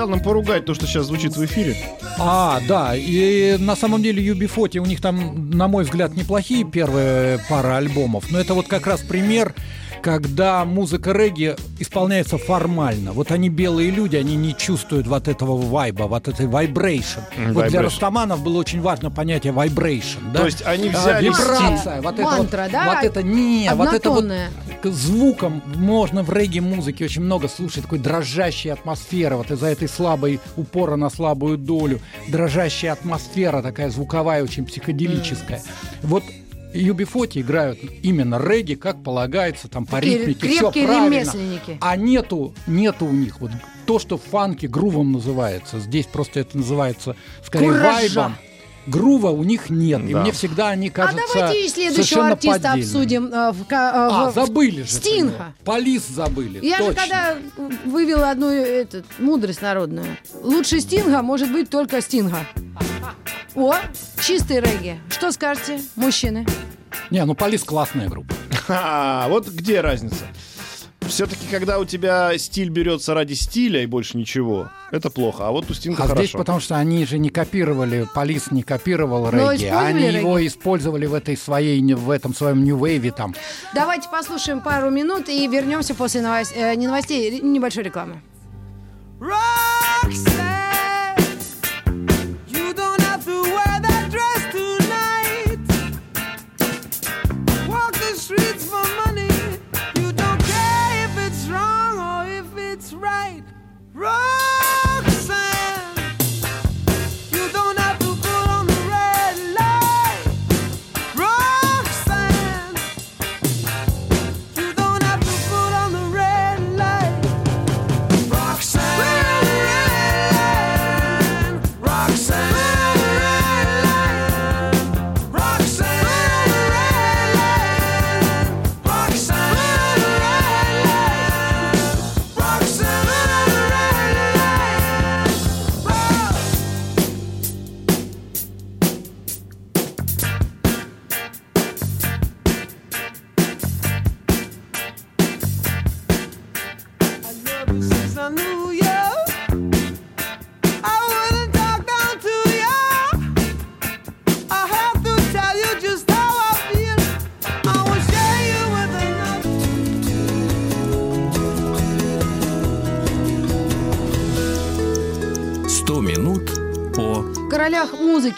Обещал 0.00 0.08
нам 0.08 0.20
поругать 0.20 0.64
то, 0.64 0.74
что 0.74 0.86
сейчас 0.86 1.06
звучит 1.06 1.36
в 1.36 1.44
эфире. 1.44 1.76
А, 2.18 2.60
да, 2.68 2.94
и 2.96 3.56
на 3.58 3.76
самом 3.76 4.02
деле 4.02 4.22
UB40, 4.32 4.78
у 4.78 4.86
них 4.86 5.00
там, 5.00 5.50
на 5.50 5.68
мой 5.68 5.84
взгляд, 5.84 6.16
неплохие 6.16 6.64
первые 6.64 7.38
пара 7.48 7.76
альбомов, 7.76 8.30
но 8.30 8.38
это 8.38 8.54
вот 8.54 8.66
как 8.66 8.86
раз 8.86 9.00
пример, 9.00 9.54
когда 10.02 10.64
музыка 10.64 11.12
регги 11.12 11.54
исполняется 11.78 12.38
формально. 12.38 13.12
Вот 13.12 13.30
они 13.30 13.50
белые 13.50 13.90
люди, 13.90 14.16
они 14.16 14.34
не 14.36 14.56
чувствуют 14.56 15.06
вот 15.06 15.28
этого 15.28 15.58
вайба, 15.58 16.04
вот 16.04 16.26
этой 16.26 16.46
vibration. 16.46 17.20
М, 17.36 17.52
Вот 17.52 17.66
для 17.68 17.82
растаманов 17.82 18.42
было 18.42 18.58
очень 18.58 18.80
важно 18.80 19.10
понятие 19.10 19.52
vibration. 19.52 20.32
Да? 20.32 20.40
То 20.40 20.46
есть 20.46 20.62
они 20.64 20.88
А, 20.88 20.92
взяли 20.98 21.26
вибрация, 21.26 22.00
вот 22.00 22.14
это 22.14 22.22
вот- 22.22 22.38
Мантра, 22.38 22.68
да? 22.72 22.94
Вот 22.94 23.04
это 23.04 23.22
не, 23.22 23.70
вот 23.74 23.92
это 23.92 24.10
вот. 24.10 24.24
К 24.82 24.90
звукам 24.90 25.62
можно 25.76 26.22
в 26.22 26.32
регги-музыке 26.32 27.04
очень 27.04 27.22
много 27.22 27.48
слушать, 27.48 27.82
такой 27.84 27.98
дрожащей 27.98 28.72
атмосферы, 28.72 29.36
вот 29.36 29.50
из-за 29.50 29.66
этой 29.66 29.88
слабой 29.88 30.40
упора 30.56 30.96
на 30.96 31.10
слабую 31.10 31.58
долю, 31.58 32.00
дрожащая 32.28 32.92
атмосфера 32.92 33.62
такая 33.62 33.90
звуковая, 33.90 34.42
очень 34.42 34.64
психоделическая. 34.64 35.62
Вот 36.02 36.24
UB40 36.72 37.40
играют 37.40 37.78
именно 38.02 38.38
регги, 38.38 38.74
как 38.74 39.02
полагается, 39.02 39.68
там 39.68 39.86
по 39.86 39.98
ритмике, 39.98 40.48
все 40.48 40.70
правильно. 40.70 41.32
А 41.80 41.96
нету, 41.96 42.54
нету 42.66 43.06
у 43.06 43.12
них 43.12 43.40
вот 43.40 43.50
то, 43.86 43.98
что 43.98 44.18
в 44.18 44.22
фанке 44.22 44.68
грувом 44.68 45.12
называется. 45.12 45.80
Здесь 45.80 46.06
просто 46.06 46.40
это 46.40 46.56
называется 46.56 47.16
скорее 47.42 47.68
Куража. 47.68 47.92
вайбом. 47.92 48.36
Грува 48.86 49.28
у 49.30 49.44
них 49.44 49.68
нет. 49.70 50.00
И 50.08 50.12
Да. 50.14 50.22
мне 50.22 50.32
всегда 50.32 50.68
они 50.70 50.88
А 50.88 50.92
кажутся 50.92 51.22
давайте 51.34 51.64
и 51.66 51.68
следующего 51.68 51.94
совершенно 52.02 52.28
артиста 52.32 52.52
поддельными. 52.60 52.82
обсудим. 52.82 53.26
э, 53.26 53.52
в 53.52 53.62
э, 53.62 53.66
А, 53.70 54.30
в- 54.30 54.34
забыли 54.34 54.82
же. 54.82 54.88
Стинга. 54.88 55.32
него. 55.32 55.44
Полис 55.64 56.06
забыли. 56.08 56.58
Я 56.64 56.78
же 56.78 56.84
точно. 56.86 57.00
когда 57.02 57.36
вывела 57.84 58.30
одну 58.30 58.48
этот, 58.48 59.04
мудрость 59.18 59.62
народную. 59.62 60.16
Лучше 60.42 60.80
Стинга 60.80 61.22
может 61.22 61.52
быть 61.52 61.68
только 61.70 62.00
Стинга. 62.00 62.38
О, 63.54 63.74
чистый 64.20 64.60
регги. 64.60 64.98
Что 65.10 65.30
скажете, 65.32 65.80
мужчины? 65.96 66.46
Не, 67.10 67.24
ну 67.24 67.34
Полис 67.34 67.62
классная 67.64 68.08
группа. 68.08 68.34
Ха, 68.66 69.26
вот 69.28 69.48
где 69.48 69.80
разница? 69.80 70.24
Все-таки, 71.10 71.46
когда 71.50 71.78
у 71.78 71.84
тебя 71.84 72.38
стиль 72.38 72.70
берется 72.70 73.14
ради 73.14 73.34
стиля 73.34 73.82
и 73.82 73.86
больше 73.86 74.16
ничего, 74.16 74.70
это 74.92 75.10
плохо. 75.10 75.46
А 75.48 75.50
вот 75.50 75.68
у 75.70 75.74
Стинга 75.74 76.04
А 76.04 76.06
хорошо. 76.06 76.22
здесь 76.22 76.32
потому 76.36 76.60
что 76.60 76.76
они 76.76 77.04
же 77.04 77.18
не 77.18 77.28
копировали, 77.30 78.06
Полис 78.14 78.50
не 78.52 78.62
копировал 78.62 79.30
Но 79.32 79.50
регги, 79.52 79.64
они 79.66 80.06
регги. 80.06 80.16
его 80.18 80.46
использовали 80.46 81.06
в 81.06 81.14
этой 81.14 81.36
своей, 81.36 81.82
в 81.94 82.10
этом 82.10 82.32
своем 82.34 82.64
New 82.64 82.78
Wave 82.78 83.10
там. 83.12 83.34
Давайте 83.74 84.08
послушаем 84.08 84.60
пару 84.60 84.90
минут 84.90 85.28
и 85.28 85.46
вернемся 85.48 85.94
после 85.94 86.20
новос- 86.22 86.52
э, 86.54 86.74
не 86.76 86.86
новостей, 86.86 87.40
небольшой 87.40 87.82
рекламы. 87.82 88.22
Roxanne, 89.20 89.79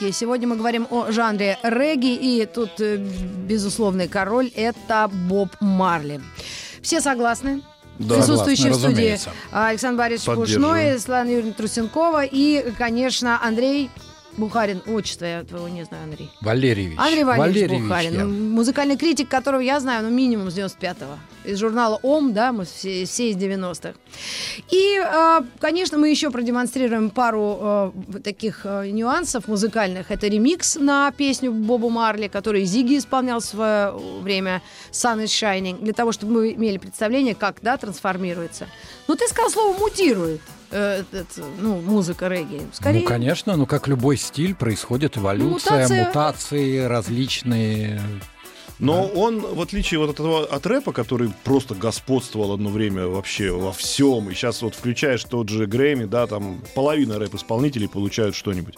музыки 0.02 0.18
сегодня 0.18 0.48
мы 0.48 0.56
говорим 0.56 0.86
о 0.90 1.10
жанре 1.10 1.58
регги, 1.62 2.14
и 2.14 2.46
тут 2.46 2.80
э, 2.80 2.96
безусловный 2.96 4.08
король– 4.08 4.50
это 4.56 5.08
Боб 5.28 5.50
Марли. 5.60 6.20
Все 6.82 7.00
согласны? 7.00 7.62
Да. 7.98 8.16
Присутствующие 8.16 8.72
в 8.72 8.74
студии 8.74 8.92
разумеется. 8.94 9.30
Александр 9.52 9.98
Борисович. 9.98 10.36
Пушной, 10.36 10.98
Светлана 10.98 11.28
Юрьевна 11.28 11.52
Трусенкова 11.52 12.24
и, 12.24 12.72
конечно, 12.76 13.38
Андрей 13.42 13.90
Бухарин. 14.36 14.82
Отчество 14.86 15.24
я 15.24 15.44
твоего 15.44 15.68
не 15.68 15.84
знаю, 15.84 16.04
Андрей. 16.04 16.30
Валерьевич. 16.40 16.98
Андрей 16.98 17.24
Валерьевич, 17.24 17.62
Валерьевич 17.62 17.82
Бухарин, 17.88 18.12
я. 18.14 18.20
м, 18.22 18.50
музыкальный 18.52 18.96
критик, 18.96 19.28
которого 19.28 19.60
я 19.60 19.78
знаю, 19.80 20.04
ну, 20.04 20.10
минимум 20.10 20.50
с 20.50 20.54
95-го. 20.56 21.18
Из 21.44 21.58
журнала 21.58 21.98
«Ом», 22.02 22.32
да, 22.32 22.52
мы 22.52 22.64
все, 22.64 23.04
все 23.04 23.30
из 23.30 23.36
90-х. 23.36 23.94
И, 24.70 24.96
э, 25.04 25.40
конечно, 25.58 25.98
мы 25.98 26.08
еще 26.08 26.30
продемонстрируем 26.30 27.10
пару 27.10 27.92
э, 28.14 28.20
таких 28.22 28.60
э, 28.64 28.88
нюансов 28.90 29.48
музыкальных. 29.48 30.10
Это 30.10 30.28
ремикс 30.28 30.76
на 30.76 31.10
песню 31.10 31.52
Бобу 31.52 31.90
Марли, 31.90 32.28
который 32.28 32.64
Зиги 32.64 32.96
исполнял 32.98 33.40
в 33.40 33.44
свое 33.44 33.90
время 34.20 34.62
«Sun 34.92 35.24
is 35.24 35.26
Shining», 35.26 35.82
для 35.82 35.92
того, 35.92 36.12
чтобы 36.12 36.32
мы 36.32 36.52
имели 36.52 36.78
представление, 36.78 37.34
как, 37.34 37.56
да, 37.60 37.76
трансформируется. 37.76 38.68
Ну, 39.08 39.16
ты 39.16 39.26
сказал 39.28 39.50
слово 39.50 39.76
«мутирует». 39.78 40.40
Э, 40.72 41.04
этот, 41.12 41.28
ну, 41.60 41.80
музыка 41.80 42.28
регги. 42.28 42.62
Скорее, 42.72 43.00
Ну, 43.00 43.06
конечно, 43.06 43.56
ну 43.56 43.66
как 43.66 43.86
любой 43.88 44.16
стиль, 44.16 44.54
происходит 44.54 45.16
эволюция, 45.18 45.82
Мутация. 45.82 46.06
мутации 46.06 46.78
различные. 46.86 48.00
Но 48.78 49.06
он, 49.06 49.40
в 49.40 49.60
отличие 49.60 50.00
вот 50.00 50.10
от 50.10 50.14
этого 50.16 50.44
от 50.44 50.66
рэпа, 50.66 50.92
который 50.92 51.32
просто 51.44 51.76
господствовал 51.76 52.52
одно 52.52 52.68
время 52.68 53.06
вообще 53.06 53.52
во 53.52 53.72
всем, 53.72 54.28
и 54.28 54.34
сейчас 54.34 54.60
вот 54.62 54.74
включаешь 54.74 55.22
тот 55.22 55.48
же 55.48 55.66
Грэмми, 55.66 56.06
да, 56.06 56.26
там 56.26 56.60
половина 56.74 57.18
рэп-исполнителей 57.20 57.88
получают 57.88 58.34
что-нибудь. 58.34 58.74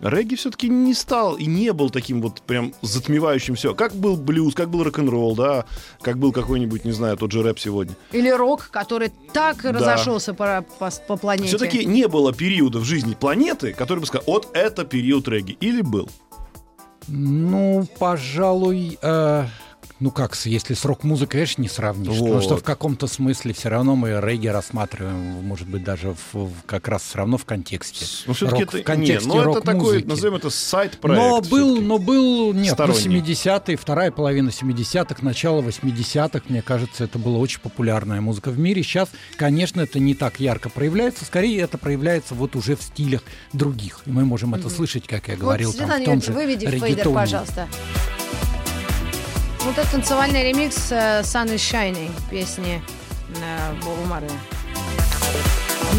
Регги 0.00 0.34
все-таки 0.34 0.68
не 0.68 0.94
стал 0.94 1.36
и 1.36 1.46
не 1.46 1.72
был 1.72 1.90
таким 1.90 2.22
вот 2.22 2.40
прям 2.42 2.72
затмевающим 2.82 3.54
все. 3.54 3.74
Как 3.74 3.94
был 3.94 4.16
блюз, 4.16 4.54
как 4.54 4.70
был 4.70 4.82
рок-н-ролл, 4.82 5.36
да, 5.36 5.66
как 6.00 6.18
был 6.18 6.32
какой-нибудь, 6.32 6.84
не 6.84 6.92
знаю, 6.92 7.16
тот 7.16 7.32
же 7.32 7.42
рэп 7.42 7.58
сегодня. 7.58 7.94
Или 8.12 8.30
рок, 8.30 8.70
который 8.70 9.12
так 9.32 9.64
разошелся 9.64 10.32
по, 10.34 10.64
по, 10.78 10.90
по 11.06 11.16
планете. 11.16 11.48
Все-таки 11.48 11.84
не 11.84 12.08
было 12.08 12.32
периода 12.32 12.78
в 12.78 12.84
жизни 12.84 13.14
планеты, 13.14 13.72
который 13.72 14.00
бы 14.00 14.06
сказал, 14.06 14.24
вот 14.26 14.48
это 14.54 14.84
период 14.84 15.28
регги. 15.28 15.56
Или 15.60 15.82
был? 15.82 16.08
Ну, 17.08 17.86
пожалуй, 17.98 18.98
э, 19.02 19.46
ну 20.00 20.10
как, 20.10 20.34
если 20.44 20.74
с 20.74 20.84
рок-музыкой, 20.84 21.40
конечно, 21.40 21.62
не 21.62 21.68
сравнишь. 21.68 22.18
Потому 22.18 22.40
что 22.40 22.54
Вот. 22.54 22.60
в 22.60 22.64
каком-то 22.64 23.06
смысле 23.06 23.52
все 23.52 23.68
равно 23.68 23.96
мы 23.96 24.18
регги 24.20 24.46
рассматриваем, 24.48 25.16
может 25.44 25.68
быть, 25.68 25.84
даже 25.84 26.14
в- 26.32 26.34
в- 26.46 26.62
как 26.66 26.88
раз 26.88 27.02
все 27.02 27.18
равно 27.18 27.36
в 27.38 27.44
контексте. 27.44 28.06
Ну, 28.26 28.32
все-таки 28.32 28.62
это, 28.62 28.78
в 28.78 28.82
контексте 28.82 29.28
не, 29.28 29.34
ну, 29.34 29.52
это 29.52 29.60
такой, 29.60 30.02
назовем 30.04 30.36
это 30.36 30.50
сайт-проект. 30.50 31.22
Но 31.22 31.40
был, 31.42 31.80
но 31.80 31.98
был, 31.98 32.52
нет, 32.52 32.68
ну, 32.78 32.94
Сторонний. 32.94 33.20
70-е, 33.20 33.76
вторая 33.76 34.10
половина 34.10 34.48
70-х, 34.50 35.16
начало 35.22 35.60
80-х, 35.62 36.44
мне 36.48 36.62
кажется, 36.62 37.04
это 37.04 37.18
была 37.18 37.38
очень 37.38 37.60
популярная 37.60 38.20
музыка 38.20 38.50
в 38.50 38.58
мире. 38.58 38.82
Сейчас, 38.82 39.08
конечно, 39.36 39.80
это 39.82 39.98
не 39.98 40.14
так 40.14 40.40
ярко 40.40 40.68
проявляется, 40.70 41.24
скорее 41.24 41.60
это 41.60 41.78
проявляется 41.78 42.34
вот 42.34 42.56
уже 42.56 42.74
в 42.76 42.82
стилях 42.82 43.22
других. 43.52 44.00
И 44.06 44.10
мы 44.10 44.24
можем 44.24 44.54
это 44.54 44.70
слышать, 44.70 45.06
как 45.06 45.28
я 45.28 45.36
говорил, 45.36 45.68
вот, 45.70 45.76
там, 45.78 45.86
Светлана 45.88 46.02
в 46.04 46.06
том 46.06 46.22
же 46.22 46.32
выведи 46.32 46.66
фейдер, 46.66 46.88
реггетоне. 46.88 47.14
пожалуйста. 47.14 47.68
Вот 49.64 49.76
это 49.78 49.90
танцевальный 49.90 50.44
ремикс 50.48 50.90
э, 50.90 51.20
Sun 51.20 51.46
is 51.54 51.56
Shining 51.56 52.10
песни 52.30 52.82
э, 53.42 53.72
Боба 53.84 54.04
Марли. 54.06 54.30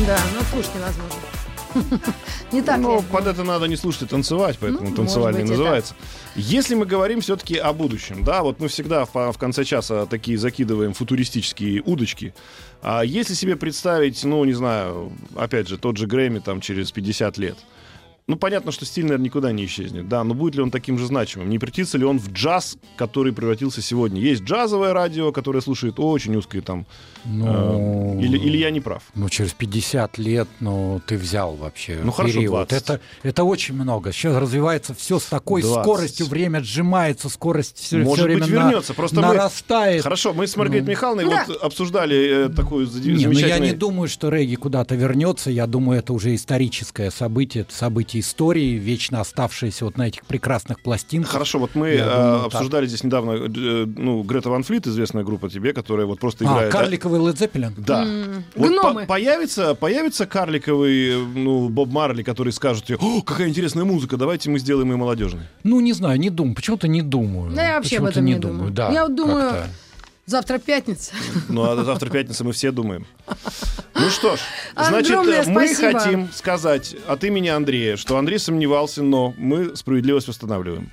Да, 0.07 0.17
ну 0.35 0.41
слушать 0.51 0.71
невозможно. 0.75 1.19
Не 2.51 2.61
так 2.61 2.79
Ну, 2.79 2.97
ли? 2.97 3.03
под 3.09 3.27
это 3.27 3.43
надо 3.43 3.67
не 3.67 3.77
слушать 3.77 4.01
и 4.01 4.05
танцевать, 4.05 4.57
поэтому 4.59 4.89
Ну, 4.89 4.95
танцевальный 4.95 5.41
быть, 5.41 5.51
называется. 5.51 5.95
Если 6.35 6.75
мы 6.75 6.85
говорим 6.85 7.21
все-таки 7.21 7.55
о 7.55 7.71
будущем, 7.71 8.23
да, 8.25 8.41
вот 8.43 8.59
мы 8.59 8.67
всегда 8.67 9.05
в, 9.05 9.13
в 9.13 9.37
конце 9.37 9.63
часа 9.63 10.05
такие 10.05 10.37
закидываем 10.37 10.93
футуристические 10.93 11.81
удочки. 11.85 12.33
А 12.81 13.03
если 13.03 13.35
себе 13.35 13.55
представить, 13.55 14.21
ну, 14.25 14.43
не 14.43 14.53
знаю, 14.53 15.13
опять 15.35 15.69
же, 15.69 15.77
тот 15.77 15.95
же 15.97 16.07
Грэмми 16.07 16.39
там 16.39 16.59
через 16.59 16.91
50 16.91 17.37
лет, 17.37 17.57
ну, 18.31 18.37
понятно, 18.37 18.71
что 18.71 18.85
стиль, 18.85 19.03
наверное, 19.03 19.25
никуда 19.25 19.51
не 19.51 19.65
исчезнет, 19.65 20.07
да, 20.07 20.23
но 20.23 20.33
будет 20.33 20.55
ли 20.55 20.61
он 20.61 20.71
таким 20.71 20.97
же 20.97 21.05
значимым? 21.05 21.49
Не 21.49 21.59
превратится 21.59 21.97
ли 21.97 22.05
он 22.05 22.17
в 22.17 22.31
джаз, 22.31 22.77
который 22.97 23.33
превратился 23.33 23.81
сегодня? 23.81 24.21
Есть 24.21 24.43
джазовое 24.43 24.93
радио, 24.93 25.31
которое 25.31 25.61
слушает 25.61 25.95
очень 25.97 26.35
узкие 26.35 26.61
там... 26.61 26.85
Ну, 27.25 28.17
э, 28.19 28.23
или, 28.23 28.37
или 28.37 28.57
я 28.57 28.71
не 28.71 28.79
прав? 28.81 29.03
Ну, 29.13 29.29
через 29.29 29.53
50 29.53 30.17
лет, 30.17 30.47
ну, 30.59 31.01
ты 31.05 31.17
взял 31.17 31.55
вообще 31.55 31.99
Ну, 32.03 32.11
хорошо, 32.11 32.33
период. 32.35 32.53
20. 32.69 32.81
Это, 32.81 32.99
это 33.21 33.43
очень 33.43 33.75
много. 33.75 34.11
Сейчас 34.11 34.35
развивается 34.37 34.93
все 34.95 35.19
с 35.19 35.25
такой 35.25 35.61
20. 35.61 35.83
скоростью, 35.83 36.25
время 36.25 36.61
сжимается, 36.63 37.29
скорость 37.29 37.77
все, 37.77 37.97
Может 37.99 38.25
время 38.25 38.41
быть, 38.41 38.49
на- 38.49 38.53
вернется. 38.55 38.93
Просто 38.95 39.17
мы- 39.17 39.27
нарастает. 39.27 40.01
Хорошо, 40.03 40.33
мы 40.33 40.47
с 40.47 40.55
Маргаритой 40.55 40.85
Ну. 40.85 40.91
Михайловной 40.91 41.25
Да. 41.25 41.45
вот 41.47 41.57
обсуждали 41.61 42.45
э, 42.47 42.49
такую 42.49 42.87
за- 42.87 42.99
Не, 43.01 43.09
ну 43.09 43.13
я 43.13 43.19
замечательную... 43.27 43.71
не 43.73 43.77
думаю, 43.77 44.07
что 44.09 44.29
регги 44.29 44.55
куда-то 44.55 44.95
вернется. 44.95 45.51
Я 45.51 45.67
думаю, 45.67 45.99
это 45.99 46.13
уже 46.13 46.33
историческое 46.33 47.11
событие, 47.11 47.63
это 47.63 47.75
событие 47.75 48.20
истории, 48.21 48.75
вечно 48.77 49.19
оставшееся 49.19 49.83
вот 49.85 49.97
на 49.97 50.07
этих 50.07 50.25
прекрасных 50.25 50.81
пластинках. 50.81 51.31
Хорошо, 51.31 51.59
вот 51.59 51.75
мы 51.75 51.89
Я 51.89 52.05
э, 52.05 52.09
думаю, 52.09 52.37
так. 52.37 52.45
обсуждали 52.53 52.85
здесь 52.87 53.03
недавно, 53.03 53.31
э, 53.31 53.85
ну, 53.85 54.23
Грета 54.23 54.49
Ван 54.49 54.63
Флит, 54.63 54.87
известная 54.87 55.23
группа 55.23 55.49
тебе, 55.49 55.73
которая 55.73 56.05
вот 56.05 56.19
просто 56.19 56.45
А, 56.45 56.47
играет... 56.53 56.71
карликовый 56.71 57.19
Led 57.19 57.35
Zeppelin? 57.37 57.73
Да. 57.77 58.05
Вот 58.55 58.69
Гномы. 58.69 59.01
по- 59.01 59.07
появится, 59.07 59.75
появится 59.75 60.25
карликовый, 60.25 61.09
э, 61.09 61.17
ну, 61.35 61.67
Боб 61.69 61.89
Марли, 61.91 62.23
который 62.23 62.53
скажет 62.53 62.85
тебе, 62.85 62.97
о, 63.01 63.21
какая 63.21 63.49
интересная 63.49 63.83
музыка, 63.83 64.15
давайте 64.17 64.49
мы 64.49 64.59
сделаем 64.59 64.89
ее 64.91 64.97
молодежной. 64.97 65.43
Ну, 65.63 65.79
не 65.81 65.93
знаю, 65.93 66.19
не 66.19 66.29
думаю. 66.29 66.55
Почему-то 66.55 66.87
не 66.87 67.01
думаю. 67.01 67.51
Да, 67.53 67.63
я 67.67 67.75
вообще 67.75 67.97
об 67.97 68.05
Почему-то 68.05 68.11
этом 68.11 68.25
не 68.25 68.35
думаю. 68.35 68.71
Да, 68.71 68.91
Я 68.91 69.03
вот 69.07 69.15
думаю, 69.15 69.49
как-то. 69.51 69.69
Завтра 70.31 70.59
пятница. 70.59 71.11
Ну, 71.49 71.69
а 71.69 71.83
завтра 71.83 72.09
пятница 72.09 72.45
мы 72.45 72.53
все 72.53 72.71
думаем. 72.71 73.05
Ну 73.95 74.09
что 74.09 74.37
ж, 74.37 74.39
значит, 74.73 75.11
Огромное 75.11 75.43
мы 75.45 75.67
спасибо. 75.67 75.99
хотим 75.99 76.31
сказать 76.31 76.95
от 77.05 77.25
имени 77.25 77.49
Андрея, 77.49 77.97
что 77.97 78.17
Андрей 78.17 78.39
сомневался, 78.39 79.03
но 79.03 79.33
мы 79.37 79.75
справедливость 79.75 80.29
восстанавливаем. 80.29 80.89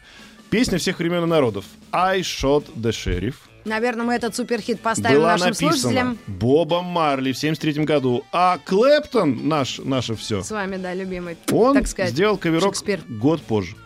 Песня 0.51 0.78
всех 0.78 0.99
времен 0.99 1.22
и 1.22 1.26
народов 1.26 1.66
«I 1.93 2.22
shot 2.22 2.64
the 2.74 2.91
sheriff» 2.91 3.34
Наверное, 3.64 4.05
мы 4.07 4.14
этот 4.14 4.34
суперхит 4.34 4.80
поставим 4.80 5.18
была 5.18 5.32
нашим 5.32 5.49
написана 5.49 5.72
слушателям. 5.72 6.18
Бобом 6.26 6.86
Марли 6.86 7.30
в 7.30 7.39
73 7.39 7.84
году, 7.84 8.24
а 8.32 8.59
Клэптон, 8.64 9.47
наш, 9.47 9.78
наше 9.78 10.16
все, 10.16 10.43
С 10.43 10.51
вами, 10.51 10.78
да, 10.78 10.95
любимый. 10.95 11.36
он 11.53 11.74
так 11.74 11.86
сказать, 11.86 12.11
сделал 12.11 12.39
каверок 12.39 12.74
год 13.09 13.41
позже. 13.43 13.76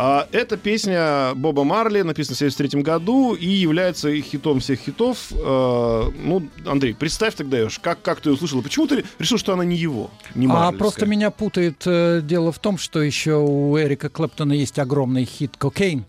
А, 0.00 0.28
эта 0.30 0.56
песня 0.56 1.34
Боба 1.34 1.64
Марли 1.64 2.02
написана 2.02 2.36
в 2.36 2.38
73 2.38 2.82
году 2.82 3.34
и 3.34 3.48
является 3.48 4.14
хитом 4.20 4.60
всех 4.60 4.78
хитов. 4.78 5.32
А, 5.34 6.08
ну, 6.22 6.48
Андрей, 6.64 6.94
представь 6.94 7.34
тогда, 7.34 7.58
Ёж, 7.58 7.80
как, 7.80 8.00
как 8.00 8.20
ты 8.20 8.28
ее 8.28 8.34
услышал? 8.34 8.62
Почему 8.62 8.86
ты 8.86 9.04
решил, 9.18 9.38
что 9.38 9.54
она 9.54 9.64
не 9.64 9.74
его, 9.74 10.12
не 10.36 10.46
А 10.48 10.70
просто 10.70 11.04
меня 11.04 11.32
путает 11.32 11.82
э, 11.84 12.20
дело 12.22 12.52
в 12.52 12.60
том, 12.60 12.78
что 12.78 13.02
еще 13.02 13.38
у 13.38 13.76
Эрика 13.76 14.08
Клэптона 14.08 14.52
есть 14.52 14.78
огромный 14.78 15.24
хит 15.24 15.56
«Cocaine», 15.58 16.04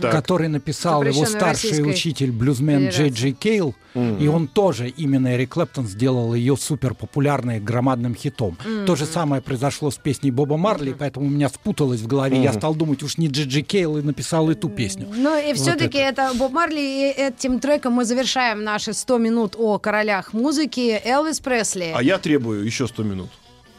Так. 0.00 0.12
который 0.12 0.48
написал 0.48 1.02
его 1.02 1.24
старший 1.26 1.70
Российской 1.70 1.90
учитель 1.90 2.30
блюзмен. 2.32 2.88
Джей 2.88 3.10
Джей 3.10 3.32
Кейл, 3.32 3.74
и 3.94 4.28
он 4.28 4.48
тоже, 4.48 4.88
именно 4.88 5.34
Эрик 5.34 5.50
Клэптон, 5.54 5.86
сделал 5.86 6.34
ее 6.34 6.56
супер 6.56 6.94
популярной 6.94 7.60
громадным 7.60 8.14
хитом. 8.14 8.56
То 8.86 8.96
же 8.96 9.06
самое 9.06 9.42
произошло 9.42 9.90
с 9.90 9.96
песней 9.96 10.30
Боба 10.30 10.56
Марли, 10.56 10.94
поэтому 10.98 11.26
у 11.26 11.30
меня 11.30 11.48
спуталось 11.48 12.00
в 12.00 12.06
голове. 12.06 12.42
Я 12.42 12.52
стал 12.52 12.74
думать, 12.74 13.02
уж 13.02 13.18
не 13.18 13.28
Джей 13.28 13.46
Джей 13.46 13.62
Кейл 13.62 13.98
и 13.98 14.02
написал 14.02 14.50
эту 14.50 14.68
песню. 14.68 15.08
Ну 15.14 15.38
и 15.38 15.52
Вот 15.52 15.56
все-таки 15.56 15.98
это. 15.98 16.32
Боб 16.34 16.52
Марли, 16.52 16.80
и 16.80 17.20
этим 17.20 17.60
треком 17.60 17.94
мы 17.94 18.04
завершаем 18.04 18.64
наши 18.64 18.92
100 18.92 19.18
минут 19.18 19.54
о 19.58 19.78
королях 19.78 20.32
музыки. 20.32 21.00
Элвис 21.04 21.40
Пресли. 21.40 21.92
А 21.94 22.02
я 22.02 22.18
требую 22.18 22.64
еще 22.64 22.86
100 22.86 23.02
минут. 23.02 23.30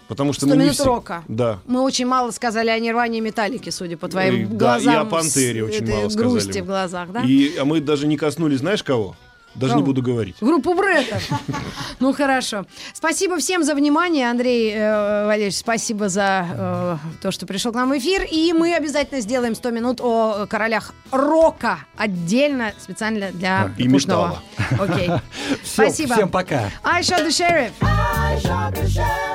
Потому 0.07 0.33
что 0.33 0.45
100 0.45 0.49
мы 0.49 0.55
не 0.57 0.63
минут 0.65 0.75
все- 0.75 0.85
рока. 0.85 1.23
Да. 1.27 1.59
Мы 1.65 1.81
очень 1.81 2.05
мало 2.05 2.31
сказали 2.31 2.69
о 2.69 2.79
Нирване 2.79 3.17
и 3.17 3.21
Металлике, 3.21 3.71
судя 3.71 3.97
по 3.97 4.07
твоим 4.07 4.35
И- 4.35 4.45
да, 4.45 4.77
и 4.77 4.83
глазам. 4.83 5.07
о 5.07 5.09
Пантере 5.09 5.61
с 5.63 5.67
очень 5.67 5.89
мало 5.91 6.09
сказали 6.09 6.29
грусти 6.29 6.59
в 6.61 6.65
глазах, 6.65 7.11
да? 7.11 7.21
И, 7.21 7.57
а 7.57 7.65
мы 7.65 7.79
даже 7.81 8.05
не 8.07 8.17
коснулись, 8.17 8.59
знаешь 8.59 8.83
кого? 8.83 9.15
Даже 9.55 9.75
не 9.75 9.79
Кого? 9.79 9.85
буду 9.93 10.01
говорить. 10.01 10.35
Группу 10.41 10.73
Бреттов. 10.73 11.23
Ну 12.01 12.11
хорошо. 12.13 12.65
Спасибо 12.93 13.37
всем 13.37 13.63
за 13.63 13.73
внимание. 13.73 14.29
Андрей 14.29 14.73
э, 14.75 15.25
Валерьевич, 15.27 15.55
спасибо 15.55 16.09
за 16.09 16.45
э, 16.51 16.97
то, 17.21 17.31
что 17.31 17.45
пришел 17.45 17.71
к 17.71 17.75
нам 17.75 17.89
в 17.89 17.97
эфир. 17.97 18.27
И 18.29 18.51
мы 18.51 18.75
обязательно 18.75 19.21
сделаем 19.21 19.55
100 19.55 19.71
минут 19.71 20.01
о 20.01 20.45
королях 20.49 20.93
рока 21.09 21.79
отдельно, 21.95 22.73
специально 22.81 23.31
для 23.31 23.71
И 23.77 23.87
Пушного. 23.87 24.39
Окей. 24.77 25.07
Всё, 25.63 25.83
Спасибо. 25.83 26.15
Всем 26.15 26.27
пока. 26.29 26.69
I 26.83 27.01
shot 27.01 27.25
the 27.25 27.29
sheriff. 27.29 27.71
I 27.81 28.37
shot 28.43 28.73
the 28.73 28.85
sheriff, 28.85 29.34